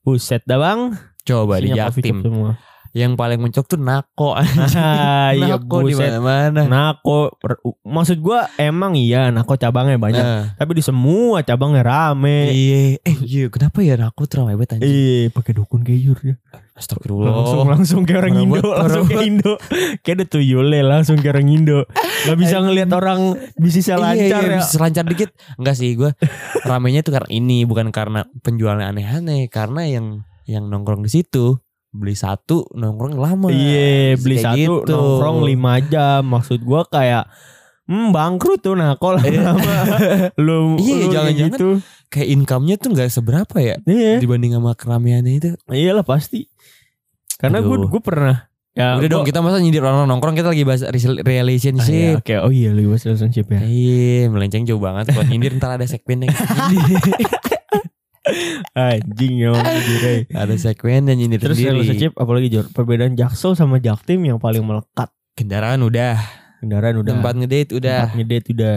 buset 0.00 0.42
dah 0.42 0.56
Bang. 0.56 0.96
Coba 1.22 1.56
di 1.56 1.70
Jaktim. 1.70 2.20
semua. 2.20 2.56
Yang 2.94 3.12
paling 3.18 3.42
mencok 3.42 3.64
tuh 3.66 3.78
Nako. 3.82 4.38
Ah, 4.74 5.34
iya 5.34 5.58
Nako 5.58 5.82
di 5.82 5.98
mana-mana. 5.98 6.62
Nako 6.70 7.34
maksud 7.82 8.22
gua 8.22 8.46
emang 8.54 8.94
iya 8.94 9.34
Nako 9.34 9.58
cabangnya 9.58 9.98
banyak. 9.98 10.22
Nah, 10.22 10.42
Tapi 10.54 10.78
di 10.78 10.82
semua 10.86 11.42
cabangnya 11.42 11.82
rame. 11.82 12.54
iya, 12.54 13.02
eh 13.02 13.16
iya, 13.26 13.50
kenapa 13.50 13.82
ya 13.82 13.98
Nako 13.98 14.30
tuh 14.30 14.46
ramai 14.46 14.54
banget 14.54 14.78
anjing? 14.78 14.94
Eh, 14.94 15.24
pakai 15.34 15.52
dukun 15.58 15.82
keyur 15.82 16.18
ya. 16.22 16.38
Astagfirullah. 16.74 17.30
Langsung 17.34 17.66
langsung 17.70 18.00
kayak 18.02 18.26
orang 18.26 18.34
Indo, 18.46 18.62
langsung 18.62 19.06
kayak 19.06 19.26
Indo. 19.26 19.52
Kayak 20.02 20.14
ada 20.14 20.24
tuyulnya 20.26 20.82
langsung 20.82 21.16
kayak 21.18 21.34
orang 21.38 21.48
Indo. 21.50 21.78
Gak 22.26 22.38
bisa 22.38 22.56
ngelihat 22.62 22.90
orang 22.94 23.20
bisnisnya 23.58 23.98
lancar 23.98 24.42
iya, 24.42 24.58
ya. 24.58 24.60
bisa 24.62 24.78
lancar 24.78 25.04
dikit. 25.06 25.30
Enggak 25.58 25.74
sih 25.78 25.94
gue 25.94 26.14
ramenya 26.66 27.02
tuh 27.02 27.14
karena 27.14 27.30
ini 27.30 27.62
bukan 27.66 27.90
karena 27.94 28.26
penjualnya 28.42 28.90
aneh-aneh, 28.90 29.46
karena 29.50 29.86
yang 29.86 30.06
yang 30.46 30.66
nongkrong 30.68 31.02
di 31.02 31.10
situ 31.10 31.58
beli 31.94 32.12
satu 32.12 32.66
nongkrong 32.70 33.14
lama. 33.14 33.46
Iya, 33.48 34.18
beli 34.18 34.36
Kayak 34.36 34.46
satu 34.50 34.72
gitu. 34.82 34.92
nongkrong 34.92 35.38
5 35.46 35.54
jam. 35.86 36.20
Maksud 36.26 36.60
gua 36.60 36.82
kayak 36.84 37.24
Hmm 37.84 38.10
bangkrut 38.10 38.58
tuh 38.58 38.72
nah 38.72 38.96
kalau 38.96 39.20
lama 39.20 39.60
lu 40.40 40.74
Iya, 40.76 40.94
lu 40.98 41.06
jangan-jangan 41.10 41.52
gitu. 41.52 41.68
Kayak 42.08 42.28
income-nya 42.32 42.74
tuh 42.76 42.88
nggak 42.90 43.08
seberapa 43.08 43.56
ya 43.58 43.76
Iya, 43.82 44.18
dibanding 44.18 44.52
sama 44.52 44.72
keramaiannya 44.72 45.32
itu. 45.34 45.48
iyalah 45.68 46.00
pasti. 46.00 46.48
Karena 47.36 47.60
gue 47.60 47.76
gue 47.84 48.00
pernah 48.00 48.48
ya 48.72 48.96
Udah 48.96 49.04
gua- 49.04 49.12
dong 49.12 49.24
kita 49.24 49.38
masa 49.38 49.60
nyindir 49.60 49.84
orang 49.84 50.08
nongkrong 50.08 50.32
kita 50.32 50.48
lagi 50.48 50.64
bahas 50.64 50.80
rel- 50.82 50.96
Ah, 51.14 51.22
iya, 51.22 51.44
relationship. 51.44 52.14
Oke, 52.18 52.34
oh 52.38 52.48
iya 52.48 52.72
lu 52.72 52.88
bahas 52.88 53.04
relationship 53.04 53.46
ya. 53.48 53.60
Iya, 53.60 54.26
melenceng 54.28 54.64
jauh 54.64 54.80
banget 54.80 55.12
buat 55.12 55.26
nyindir 55.26 55.52
ntar 55.54 55.76
ada 55.76 55.84
segmen 55.84 56.24
yang 56.24 56.32
Anjing 58.72 59.34
ya 59.38 59.52
ada 60.32 60.54
segmen 60.54 61.04
yang 61.04 61.18
nyindir 61.18 61.38
Terus 61.38 61.56
sendiri. 61.56 61.76
relationship 61.76 62.12
apalagi 62.14 62.48
Jor? 62.48 62.66
Perbedaan 62.68 63.14
Jaksel 63.14 63.52
sama 63.52 63.76
Jaktim 63.76 64.24
yang 64.24 64.38
paling 64.38 64.62
melekat. 64.62 65.12
Kendaraan 65.34 65.80
udah, 65.80 66.16
Kendaraan 66.58 66.96
udah. 66.96 67.10
tempat 67.10 67.32
ngedate 67.34 67.70
udah, 67.72 67.98
Tempat 68.02 68.16
ngedate 68.16 68.48
udah. 68.50 68.76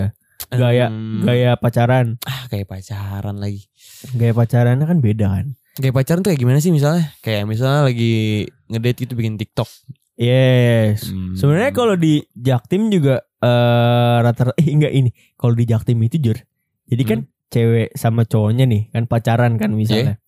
Gaya 0.50 0.86
Hmm, 0.88 1.24
gaya 1.24 1.52
pacaran. 1.56 2.20
ah, 2.24 2.46
kayak 2.48 2.66
pacaran 2.66 3.36
lagi. 3.36 3.68
Gaya 4.14 4.32
pacarannya 4.32 4.86
kan 4.86 5.00
beda 5.00 5.28
kan. 5.30 5.46
Kayak 5.76 5.96
pacaran 5.96 6.20
tuh 6.20 6.30
kayak 6.30 6.42
gimana 6.42 6.58
sih 6.58 6.70
misalnya? 6.70 7.14
Kayak 7.20 7.46
misalnya 7.46 7.84
lagi 7.84 8.46
ngedate 8.68 8.98
gitu 9.02 9.14
bikin 9.14 9.36
TikTok. 9.36 9.70
Yes. 10.16 11.08
Hmm. 11.08 11.34
Sebenarnya 11.34 11.72
kalau 11.72 11.94
di 11.94 12.26
Jaktim 12.32 12.90
juga 12.90 13.22
eh 13.38 14.18
rata-rata 14.20 14.58
eh 14.58 14.68
enggak 14.68 14.90
ini. 14.92 15.10
Kalau 15.34 15.54
di 15.54 15.64
Jaktim 15.64 15.98
itu 16.02 16.18
Jor. 16.20 16.38
Jadi 16.86 17.04
kan 17.04 17.20
Hmm. 17.22 17.30
Cewek 17.48 17.96
sama 17.96 18.24
cowoknya 18.24 18.68
nih 18.68 18.92
kan 18.92 19.08
pacaran 19.08 19.56
kan 19.56 19.72
misalnya. 19.72 20.20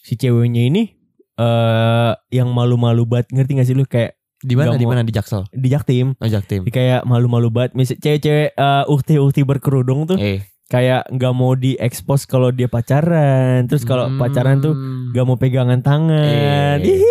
Si 0.00 0.16
ceweknya 0.16 0.66
ini 0.66 0.96
eh 1.36 2.12
yang 2.28 2.52
malu-malu 2.52 3.08
banget 3.08 3.32
ngerti 3.32 3.52
gak 3.56 3.68
sih 3.68 3.76
lu 3.76 3.88
kayak 3.88 4.16
di 4.40 4.56
mana 4.56 4.76
di 4.76 4.88
mana 4.88 5.04
di 5.04 5.12
Jaksel? 5.12 5.44
di 5.52 5.68
Jaktim 5.68 6.16
Oh, 6.16 6.28
Jaktim. 6.28 6.64
Dia 6.64 6.72
kayak 6.72 7.00
malu-malu 7.04 7.52
banget 7.52 7.76
misal 7.76 7.96
cewek-cewek 8.00 8.56
eh, 8.56 8.84
ukti-ukti 8.88 9.44
berkerudung 9.44 10.08
tuh 10.08 10.16
Eh, 10.16 10.40
kayak 10.66 11.08
nggak 11.10 11.32
mau 11.34 11.52
diekspos 11.52 12.24
kalau 12.24 12.48
dia 12.48 12.70
pacaran 12.70 13.66
terus 13.66 13.82
kalau 13.82 14.06
hmm. 14.08 14.16
pacaran 14.16 14.62
tuh 14.62 14.72
nggak 15.12 15.24
mau 15.26 15.36
pegangan 15.36 15.80
tangan 15.82 16.78
Iya. 16.80 16.88
Ih, 16.88 17.04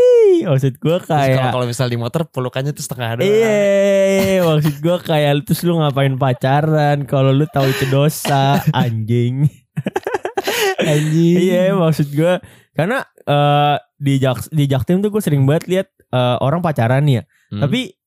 maksud 0.43 0.77
gue 0.77 0.97
kayak 1.01 1.49
kalau 1.49 1.65
misal 1.65 1.87
di 1.87 1.95
motor 1.95 2.23
pelukannya 2.25 2.71
tuh 2.71 2.81
setengah 2.81 3.17
doang. 3.17 3.25
Iya, 3.25 4.43
maksud 4.43 4.75
gue 4.77 4.97
kayak 5.01 5.43
terus 5.43 5.63
lu 5.63 5.75
ngapain 5.75 6.15
pacaran 6.15 7.03
kalau 7.03 7.31
lu 7.31 7.47
tahu 7.47 7.67
itu 7.67 7.87
dosa 7.87 8.59
anjing. 8.75 9.49
Anjing. 10.79 11.37
Iya, 11.39 11.75
maksud 11.75 12.07
gue 12.09 12.39
karena 12.71 13.03
eh, 13.21 13.75
di 13.95 14.15
Jak 14.17 14.47
di 14.49 14.63
Jaktim 14.65 14.99
tuh 14.99 15.11
gue 15.11 15.19
sering 15.19 15.43
banget 15.43 15.65
lihat 15.67 15.87
eh, 16.09 16.37
orang 16.39 16.59
pacaran 16.59 17.03
ya, 17.05 17.23
Hmm. 17.49 17.65
tapi 17.65 17.97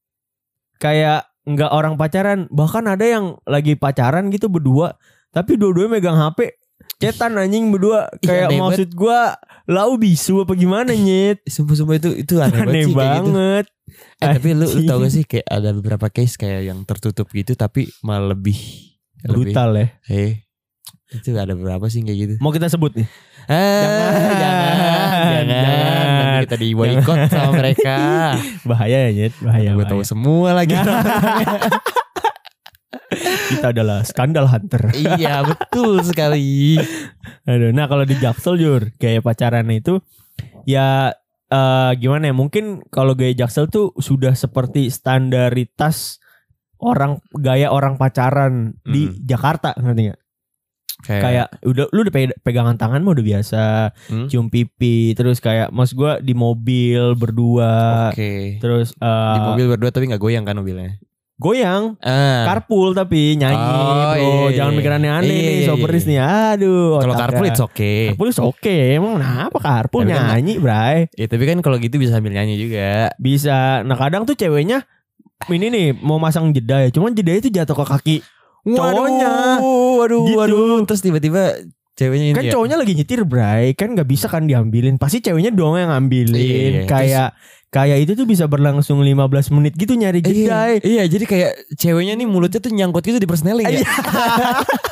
kayak 0.79 1.27
nggak 1.43 1.71
orang 1.75 1.99
pacaran, 1.99 2.47
bahkan 2.49 2.87
ada 2.87 3.03
yang 3.03 3.35
lagi 3.43 3.75
pacaran 3.75 4.31
gitu 4.31 4.47
berdua, 4.47 4.95
tapi 5.35 5.59
dua-duanya 5.59 5.99
megang 5.99 6.15
HP. 6.15 6.62
Cetan 7.03 7.33
anjing 7.35 7.69
berdua 7.69 8.07
Ih, 8.15 8.25
kayak 8.25 8.47
aneh 8.49 8.59
maksud 8.59 8.89
gue 8.91 9.21
lau 9.67 9.93
bisu 9.95 10.43
apa 10.43 10.53
gimana 10.55 10.91
nyet 10.91 11.43
Sumpah-sumpah 11.55 11.97
itu 11.97 12.11
itu 12.17 12.35
aneh, 12.39 12.55
banget 12.55 12.63
aneh 12.65 12.85
gitu. 12.85 12.97
banget 12.97 13.67
Eh, 14.19 14.27
tapi 14.31 14.49
lu, 14.55 14.65
lu 14.65 14.81
tau 14.87 14.99
gak 14.99 15.13
sih 15.13 15.25
kayak 15.27 15.47
ada 15.47 15.71
beberapa 15.71 16.07
case 16.09 16.35
kayak 16.35 16.65
yang 16.65 16.79
tertutup 16.83 17.29
gitu 17.29 17.53
tapi 17.53 17.91
malah 18.01 18.33
lebih 18.33 18.57
lebih 19.23 19.53
brutal 19.53 19.75
ya 19.75 19.87
eh 20.09 20.47
itu 21.13 21.29
ada 21.35 21.53
berapa 21.53 21.85
sih 21.87 22.01
kayak 22.01 22.19
gitu 22.19 22.35
mau 22.39 22.51
kita 22.51 22.67
sebut 22.67 22.97
nih 22.97 23.09
Ah, 23.43 23.59
Jangan, 23.59 24.15
jangan, 24.15 24.37
jangan, 24.39 25.45
jangan. 25.51 26.07
Nanti 26.15 26.45
kita 26.47 26.57
di 26.57 26.69
boykot 26.73 27.19
sama 27.27 27.51
mereka. 27.53 27.97
Bahaya 28.71 28.99
ya, 29.03 29.11
Nyet. 29.11 29.35
Bahaya. 29.43 29.71
Gue 29.75 29.83
tahu 29.83 30.03
semua 30.07 30.55
lagi. 30.55 30.79
Kita 33.49 33.71
adalah 33.71 34.03
skandal 34.03 34.47
hunter. 34.47 34.93
iya 34.95 35.41
betul 35.43 36.01
sekali. 36.03 36.77
Aduh, 37.45 37.71
nah 37.71 37.85
kalau 37.85 38.03
di 38.03 38.15
Jaksel 38.15 38.57
Jur, 38.57 38.89
gaya 38.97 39.19
pacaran 39.19 39.69
itu 39.69 40.01
ya 40.65 41.13
eh, 41.47 41.91
gimana 41.97 42.29
ya? 42.29 42.35
Mungkin 42.35 42.65
kalau 42.89 43.13
gaya 43.13 43.33
Jaksel 43.35 43.67
tuh 43.67 43.93
sudah 43.97 44.33
seperti 44.33 44.89
standaritas 44.89 46.21
orang 46.79 47.21
gaya 47.33 47.69
orang 47.69 47.95
pacaran 47.95 48.75
di 48.83 49.07
Hmm. 49.07 49.17
Jakarta 49.23 49.73
ngerti 49.75 50.03
nggak? 50.05 50.21
Kayak 51.03 51.59
udah 51.61 51.91
lu 51.91 51.99
udah 52.01 52.15
pe- 52.15 52.39
pegangan 52.41 52.79
tangan 52.79 53.03
mah 53.03 53.13
udah 53.13 53.27
biasa, 53.27 53.63
Hmm? 54.07 54.27
cium 54.27 54.47
pipi, 54.47 55.11
terus 55.13 55.39
kayak 55.39 55.69
mas 55.69 55.91
gua 55.91 56.17
di 56.17 56.31
mobil 56.31 57.15
berdua, 57.15 58.07
Oke. 58.09 58.59
terus 58.59 58.95
eh, 58.95 59.35
Di 59.35 59.41
mobil 59.43 59.67
berdua 59.69 59.91
tapi 59.91 60.07
nggak 60.07 60.19
goyang 60.19 60.43
kan 60.43 60.55
mobilnya? 60.55 61.03
Goyang, 61.43 61.99
Ah. 61.99 62.47
carpool 62.47 62.95
tapi 62.95 63.35
nyanyi 63.35 63.59
Oh, 63.59 63.75
bro, 63.75 64.15
iya, 64.47 64.57
jangan 64.57 64.73
iya. 64.73 64.79
mikir 64.79 64.93
aneh-aneh 64.93 65.27
Iya, 65.27 65.43
nih, 65.43 65.53
iya, 65.53 65.67
soberis 65.67 66.05
iya. 66.05 66.09
nih, 66.09 66.19
aduh. 66.55 66.91
Kalau 66.99 67.15
carpool 67.17 67.47
it's 67.47 67.61
okay. 67.61 68.01
Carpool 68.09 68.31
is 68.31 68.39
oke, 68.39 68.71
emang 68.95 69.13
kenapa 69.17 69.57
carpool 69.59 70.03
Tapi 70.03 70.13
kan- 70.13 70.27
nyanyi, 70.33 70.55
Bray? 70.57 70.97
Ya 71.13 71.27
tapi 71.27 71.45
kan 71.45 71.59
kalau 71.59 71.77
gitu 71.77 71.97
bisa 71.97 72.15
sambil 72.15 72.31
nyanyi 72.31 72.55
juga. 72.57 73.11
Bisa. 73.17 73.83
Nah 73.83 73.95
kadang 73.95 74.23
tuh 74.23 74.33
ceweknya 74.33 74.87
ini 75.45 75.67
nih 75.67 75.87
mau 75.93 76.17
masang 76.17 76.49
jeda 76.51 76.79
ya, 76.79 76.89
cuman 76.89 77.11
jeda 77.11 77.35
itu 77.35 77.51
jatuh 77.51 77.75
ke 77.75 77.85
kaki 77.85 78.17
Cowoknya. 78.63 79.59
Waduh, 79.59 79.99
waduh, 79.99 80.23
Gitu. 80.23 80.39
waduh. 80.39 80.79
Terus 80.87 81.03
tiba-tiba 81.03 81.43
ceweknya 81.93 82.27
ini 82.27 82.33
kan 82.33 82.45
ya. 82.45 82.53
cowoknya 82.53 82.77
lagi 82.77 82.93
nyetir 82.95 83.21
Bray 83.23 83.75
kan 83.75 83.93
nggak 83.93 84.07
bisa 84.07 84.25
kan 84.25 84.47
diambilin 84.47 84.97
pasti 84.97 85.19
ceweknya 85.19 85.51
doang 85.51 85.77
yang 85.77 85.91
ngambilin 85.91 86.33
Iya, 86.33 86.89
kayak 86.89 87.29
kayak 87.73 88.05
itu 88.05 88.13
tuh 88.13 88.29
bisa 88.29 88.45
berlangsung 88.45 89.01
15 89.01 89.49
menit 89.57 89.73
gitu 89.81 89.97
nyari 89.97 90.21
jeda 90.21 90.77
Iya, 90.77 90.85
iya, 90.85 91.03
jadi 91.09 91.25
kayak 91.25 91.51
ceweknya 91.73 92.21
nih 92.21 92.29
mulutnya 92.29 92.61
tuh 92.61 92.69
nyangkut 92.69 93.01
gitu 93.01 93.17
di 93.17 93.25
persneling 93.25 93.65
ya. 93.65 93.81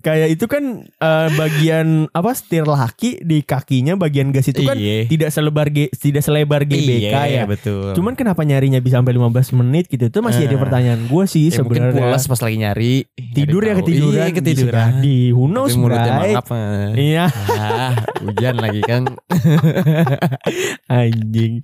Kayak 0.00 0.28
itu 0.30 0.44
kan 0.46 0.62
eh, 0.86 1.28
bagian 1.32 1.86
apa 2.08 2.30
setir 2.32 2.62
laki 2.62 3.20
di 3.20 3.40
kakinya 3.40 3.94
bagian 3.94 4.30
gas 4.30 4.46
itu 4.46 4.62
kan 4.62 4.74
Iya. 4.74 5.06
tidak 5.06 5.30
selebar 5.30 5.66
G, 5.68 5.90
tidak 5.90 6.22
selebar 6.22 6.62
GBK 6.62 7.10
Iya, 7.10 7.26
ya 7.26 7.44
betul. 7.44 7.92
Cuman 7.92 8.14
kenapa 8.14 8.42
nyarinya 8.42 8.78
bisa 8.78 8.98
sampai 8.98 9.12
15 9.12 9.28
menit 9.54 9.84
gitu 9.86 10.04
Itu 10.04 10.20
masih 10.20 10.46
ada 10.46 10.54
Eh. 10.54 10.60
pertanyaan 10.60 11.00
gue 11.04 11.24
sih 11.24 11.48
ya, 11.48 11.60
mungkin 11.60 11.82
sebenarnya 11.82 11.98
pulas 12.00 12.22
pas 12.24 12.40
lagi 12.40 12.56
nyari. 12.56 12.94
Tidur 13.32 13.62
ya 13.62 13.74
ketiduran 13.74 14.14
Iya, 14.14 14.24
Bisa 14.24 14.38
ketiduran. 14.38 14.90
Who 15.32 15.42
Tapi 15.42 15.50
knows 15.50 15.74
mulutnya 15.74 16.12
Bray 16.14 16.32
mangap. 16.32 16.46
eh. 16.48 16.88
Iya 16.94 17.24
Ah, 17.72 17.92
hujan 18.20 18.56
lagi 18.56 18.80
kan. 18.82 19.02
anjing 20.92 21.58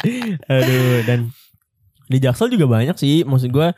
Aduh 0.47 1.03
dan 1.05 1.31
Di 2.07 2.19
Jaksel 2.19 2.49
juga 2.49 2.65
banyak 2.67 2.97
sih 2.97 3.21
Maksud 3.23 3.51
gue 3.51 3.69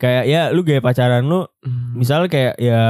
Kayak 0.00 0.24
ya 0.24 0.42
lu 0.48 0.64
gaya 0.64 0.80
pacaran 0.80 1.28
lu 1.28 1.44
Misalnya 1.92 2.32
kayak 2.32 2.54
ya 2.56 2.82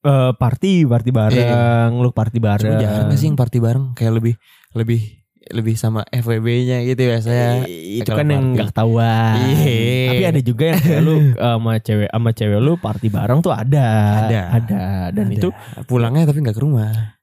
eh, 0.00 0.30
Party 0.32 0.88
Party 0.88 1.10
bareng 1.12 1.92
Lu 2.00 2.08
party 2.10 2.40
Cuma 2.40 2.56
bareng 2.56 2.80
jarang 2.80 3.06
gak 3.12 3.18
sih 3.20 3.28
yang 3.28 3.36
party 3.36 3.58
bareng 3.60 3.92
kayak 3.92 4.16
lebih 4.16 4.34
lebih 4.72 5.00
lebih 5.48 5.80
sama 5.80 6.04
FWB-nya 6.12 6.84
gitu 6.84 7.08
ya 7.08 7.24
saya. 7.24 7.64
Eh, 7.64 8.04
Itu 8.04 8.12
kan 8.12 8.28
yang 8.28 8.52
party. 8.52 8.58
gak 8.60 8.68
ketahuan 8.68 9.36
Iya. 9.48 10.08
Tapi 10.12 10.24
ada 10.28 10.40
juga 10.44 10.64
yang 10.68 10.80
kayak 10.80 11.00
lu 11.00 11.14
eh, 11.24 11.32
Sama 11.36 11.72
cewek 11.80 12.08
Sama 12.12 12.30
cewek 12.32 12.60
lu 12.60 12.72
party 12.76 13.08
bareng 13.08 13.40
tuh 13.40 13.52
ada 13.56 13.88
Ada. 14.28 14.40
Ada 14.60 14.80
Dan 15.08 15.32
Ada. 15.32 15.36
itu 15.40 15.48
pulangnya 15.84 16.28
tapi 16.28 16.44
nggak 16.44 16.52
ke 16.52 16.60
rumah. 16.60 17.17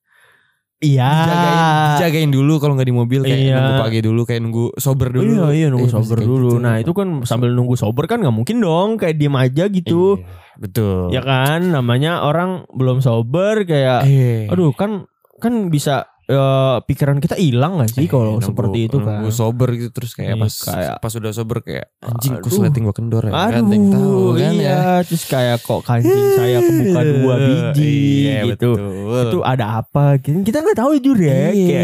Iya 0.78 1.08
Dijagain, 1.08 1.58
dijagain 1.96 2.32
dulu 2.32 2.54
kalau 2.60 2.76
nggak 2.76 2.86
di 2.86 2.94
mobil 2.94 3.20
kayak 3.24 3.40
Iya. 3.40 3.56
nunggu 3.58 3.74
pagi 3.80 4.00
dulu 4.00 4.22
kayak 4.24 4.42
nunggu 4.44 4.66
sober 4.76 5.08
dulu. 5.10 5.32
Iya 5.32 5.46
iya 5.50 5.68
nunggu 5.72 5.88
Eh, 5.88 5.94
sober 5.94 6.18
dulu. 6.20 6.50
gitu. 6.52 6.60
Nah 6.60 6.76
itu 6.78 6.92
kan 6.92 7.08
sambil 7.24 7.50
nunggu 7.50 7.76
sober 7.76 8.04
kan 8.06 8.20
nggak 8.20 8.36
mungkin 8.36 8.60
dong 8.60 8.90
kayak 8.96 9.16
diem 9.16 9.34
aja 9.34 9.66
gitu. 9.66 10.20
Iya, 10.20 10.28
betul. 10.58 11.00
Ya 11.10 11.22
kan 11.22 11.72
namanya 11.72 12.22
orang 12.22 12.68
belum 12.70 13.00
sober 13.00 13.64
kayak 13.64 14.04
Eh. 14.04 14.52
aduh 14.52 14.72
kan 14.72 15.08
kan 15.38 15.68
bisa 15.68 16.12
eh, 16.28 16.38
pikiran 16.82 17.18
kita 17.18 17.36
hilang 17.36 17.78
gak 17.78 17.90
sih 17.92 18.04
Eh, 18.04 18.08
kalau 18.08 18.38
seperti 18.38 18.88
itu 18.88 18.98
kan. 18.98 19.22
nunggu 19.22 19.30
sober 19.30 19.70
gitu 19.72 19.90
terus 19.92 20.12
kayak 20.12 20.32
Iya, 20.32 20.42
pas 20.42 20.54
kayak- 20.56 20.98
pas 21.00 21.14
udah 21.14 21.32
sober 21.32 21.58
kayak 21.62 21.86
anjing 22.00 22.36
kusleting 22.40 22.84
gua 22.84 22.94
kendor 22.94 23.24
ya. 23.24 23.32
kan 23.32 23.52
Aduh, 23.56 23.70
yang 23.70 23.86
tahu 23.90 24.20
kan 24.34 24.52
iya, 24.52 24.66
ya. 24.66 24.80
terus 25.02 25.24
kayak 25.26 25.58
kok 25.60 25.82
kancing 25.82 26.28
saya 26.34 26.58
kebuka 26.60 27.02
dua 27.16 27.36
biji 27.38 27.98
Iya, 28.26 28.40
gitu. 28.50 28.70
betul. 28.74 29.30
Itu 29.30 29.40
ada 29.42 29.66
apa? 29.80 30.18
gitu. 30.18 30.42
Kita 30.42 30.58
nggak 30.60 30.78
tahu 30.78 30.90
jujur 30.96 31.18
ya. 31.20 31.34
Kayak, 31.50 31.54
Iya. 31.56 31.82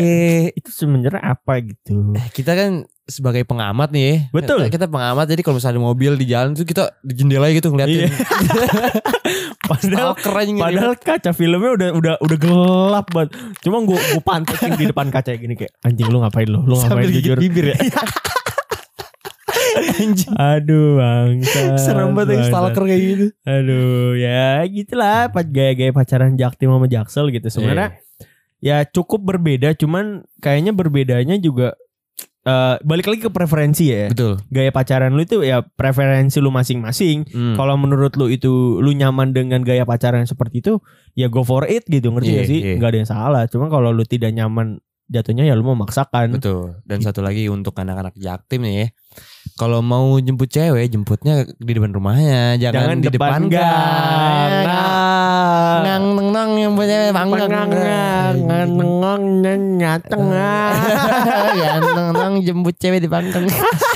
itu 0.51 0.69
sebenarnya 0.69 1.21
apa 1.21 1.53
gitu. 1.61 1.93
Eh, 2.11 2.27
kita 2.29 2.51
kan 2.51 2.71
sebagai 3.11 3.43
pengamat 3.43 3.91
nih 3.91 4.03
ya. 4.03 4.15
Betul. 4.31 4.71
Kita, 4.71 4.73
kita 4.79 4.85
pengamat 4.87 5.27
jadi 5.27 5.41
kalau 5.43 5.59
misalnya 5.59 5.75
ada 5.77 5.83
mobil 5.83 6.11
di 6.15 6.25
jalan 6.25 6.55
tuh 6.55 6.63
kita 6.63 6.95
di 7.03 7.13
jendela 7.19 7.51
gitu 7.51 7.67
ngeliatin. 7.69 8.07
Iya. 8.07 8.09
Padahal 9.71 10.11
ngeliat. 10.15 10.63
Padahal 10.63 10.93
kaca 10.95 11.31
filmnya 11.35 11.71
udah 11.75 11.89
udah 11.95 12.13
udah 12.23 12.37
gelap 12.39 13.07
banget. 13.11 13.29
Cuma 13.59 13.83
gue 13.83 13.99
gue 13.99 14.23
pantekin 14.23 14.71
di 14.79 14.85
depan 14.87 15.11
kaca 15.11 15.31
gini 15.35 15.53
kayak 15.59 15.75
anjing 15.83 16.07
lu 16.07 16.23
ngapain 16.23 16.47
lu? 16.47 16.63
Lu 16.63 16.79
ngapain 16.79 17.03
sambil 17.03 17.09
jujur? 17.11 17.37
bibir 17.37 17.75
ya. 17.75 17.77
Anjing. 19.71 20.35
Aduh 20.35 20.99
bangsa. 20.99 21.79
Serem 21.79 22.11
banget 22.11 22.39
yang 22.39 22.43
stalker 22.47 22.83
kayak 22.87 23.01
gitu. 23.03 23.25
Aduh 23.47 24.19
ya 24.19 24.63
gitulah 24.67 25.31
gaya-gaya 25.31 25.91
pacaran 25.95 26.35
Jaktim 26.35 26.71
sama 26.71 26.87
Jaksel 26.87 27.31
gitu. 27.31 27.47
Sebenarnya 27.47 27.99
ya 28.61 28.85
cukup 28.85 29.25
berbeda 29.25 29.73
cuman 29.73 30.23
kayaknya 30.39 30.71
berbedanya 30.71 31.35
juga 31.41 31.73
eh, 32.41 32.75
balik 32.81 33.07
lagi 33.09 33.21
ke 33.25 33.31
preferensi 33.33 33.89
ya. 33.91 34.09
Betul. 34.09 34.41
Gaya 34.49 34.71
pacaran 34.73 35.13
lu 35.13 35.21
itu 35.21 35.41
ya 35.45 35.61
preferensi 35.61 36.41
lu 36.41 36.49
masing-masing. 36.49 37.29
Hmm. 37.29 37.55
Kalau 37.57 37.75
menurut 37.77 38.13
lu 38.17 38.29
itu 38.29 38.81
lu 38.81 38.91
nyaman 38.93 39.33
dengan 39.33 39.61
gaya 39.61 39.85
pacaran 39.85 40.25
seperti 40.25 40.61
itu, 40.65 40.81
ya 41.13 41.29
go 41.29 41.45
for 41.45 41.65
it 41.69 41.85
gitu, 41.85 42.09
ngerti 42.09 42.29
Iya, 42.31 42.39
gak 42.41 42.49
sih? 42.49 42.59
iya. 42.61 42.75
Nggak 42.81 42.89
ada 42.89 42.97
yang 42.97 43.09
salah. 43.09 43.43
Cuma 43.49 43.69
kalau 43.69 43.93
lu 43.93 44.03
tidak 44.05 44.33
nyaman 44.33 44.81
jatuhnya 45.11 45.43
ya 45.43 45.53
lu 45.59 45.67
memaksakan. 45.67 46.39
Betul. 46.39 46.79
Dan 46.87 47.03
satu 47.03 47.19
lagi 47.19 47.51
untuk 47.51 47.75
anak-anak 47.75 48.15
jaktim 48.15 48.63
nih 48.63 48.73
ya. 48.73 48.87
Kalau 49.61 49.77
mau 49.85 50.17
jemput 50.17 50.49
cewek, 50.49 50.89
jemputnya 50.89 51.45
di 51.45 51.71
depan 51.77 51.93
rumahnya, 51.93 52.57
jangan, 52.57 52.97
di 52.97 53.13
depan, 53.13 53.45
gang. 53.45 54.65
gang. 54.65 55.81
Ngang 55.85 56.05
neng 56.17 56.29
neng 56.33 56.51
yang 56.57 56.73
punya 56.73 57.13
panggang. 57.13 57.69
Ganteng 61.53 62.09
neng 62.17 62.33
jemput 62.41 62.73
cewek 62.81 63.05
di 63.05 63.09
panggang. 63.11 63.45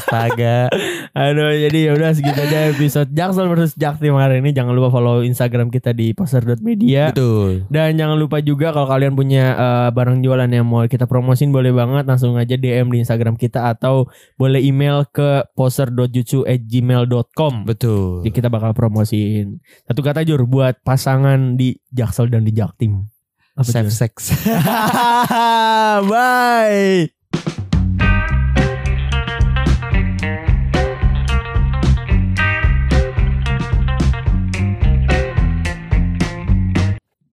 Astaga. 0.06 0.70
Aduh, 1.18 1.50
jadi 1.58 1.80
ya 1.90 1.92
udah 1.98 2.14
segitu 2.14 2.46
aja 2.46 2.70
episode 2.70 3.10
Jaksel 3.10 3.50
versus 3.50 3.74
Jaktim 3.74 4.14
hari 4.22 4.46
ini. 4.46 4.54
Jangan 4.54 4.78
lupa 4.78 4.94
follow 4.94 5.26
Instagram 5.26 5.74
kita 5.74 5.98
di 5.98 6.14
poster.media. 6.14 7.10
Betul. 7.10 7.66
Dan 7.74 7.98
jangan 7.98 8.22
lupa 8.22 8.38
juga 8.38 8.70
kalau 8.70 8.86
kalian 8.86 9.18
punya 9.18 9.58
eh, 9.58 9.90
barang 9.90 10.22
jualan 10.22 10.46
yang 10.46 10.70
mau 10.70 10.86
kita 10.86 11.10
promosin 11.10 11.50
boleh 11.50 11.74
banget 11.74 12.06
langsung 12.06 12.38
aja 12.38 12.54
DM 12.54 12.94
di 12.94 13.02
Instagram 13.02 13.34
kita 13.34 13.74
atau 13.74 14.06
boleh 14.38 14.62
email 14.62 15.10
ke 15.10 15.50
poster.jutsu@gmail.com. 15.56 17.54
Betul. 17.66 18.22
Jadi 18.22 18.32
kita 18.36 18.52
bakal 18.52 18.76
promosiin. 18.76 19.64
Satu 19.88 20.04
kata 20.04 20.22
Jur 20.28 20.44
buat 20.46 20.84
pasangan 20.84 21.56
di 21.56 21.80
Jaksel 21.90 22.28
dan 22.30 22.44
di 22.44 22.52
Jaktim. 22.52 23.08
Apa 23.56 23.64
Safe 23.72 23.88
Jur? 23.88 23.96
sex. 23.96 24.36
Bye. 26.12 27.16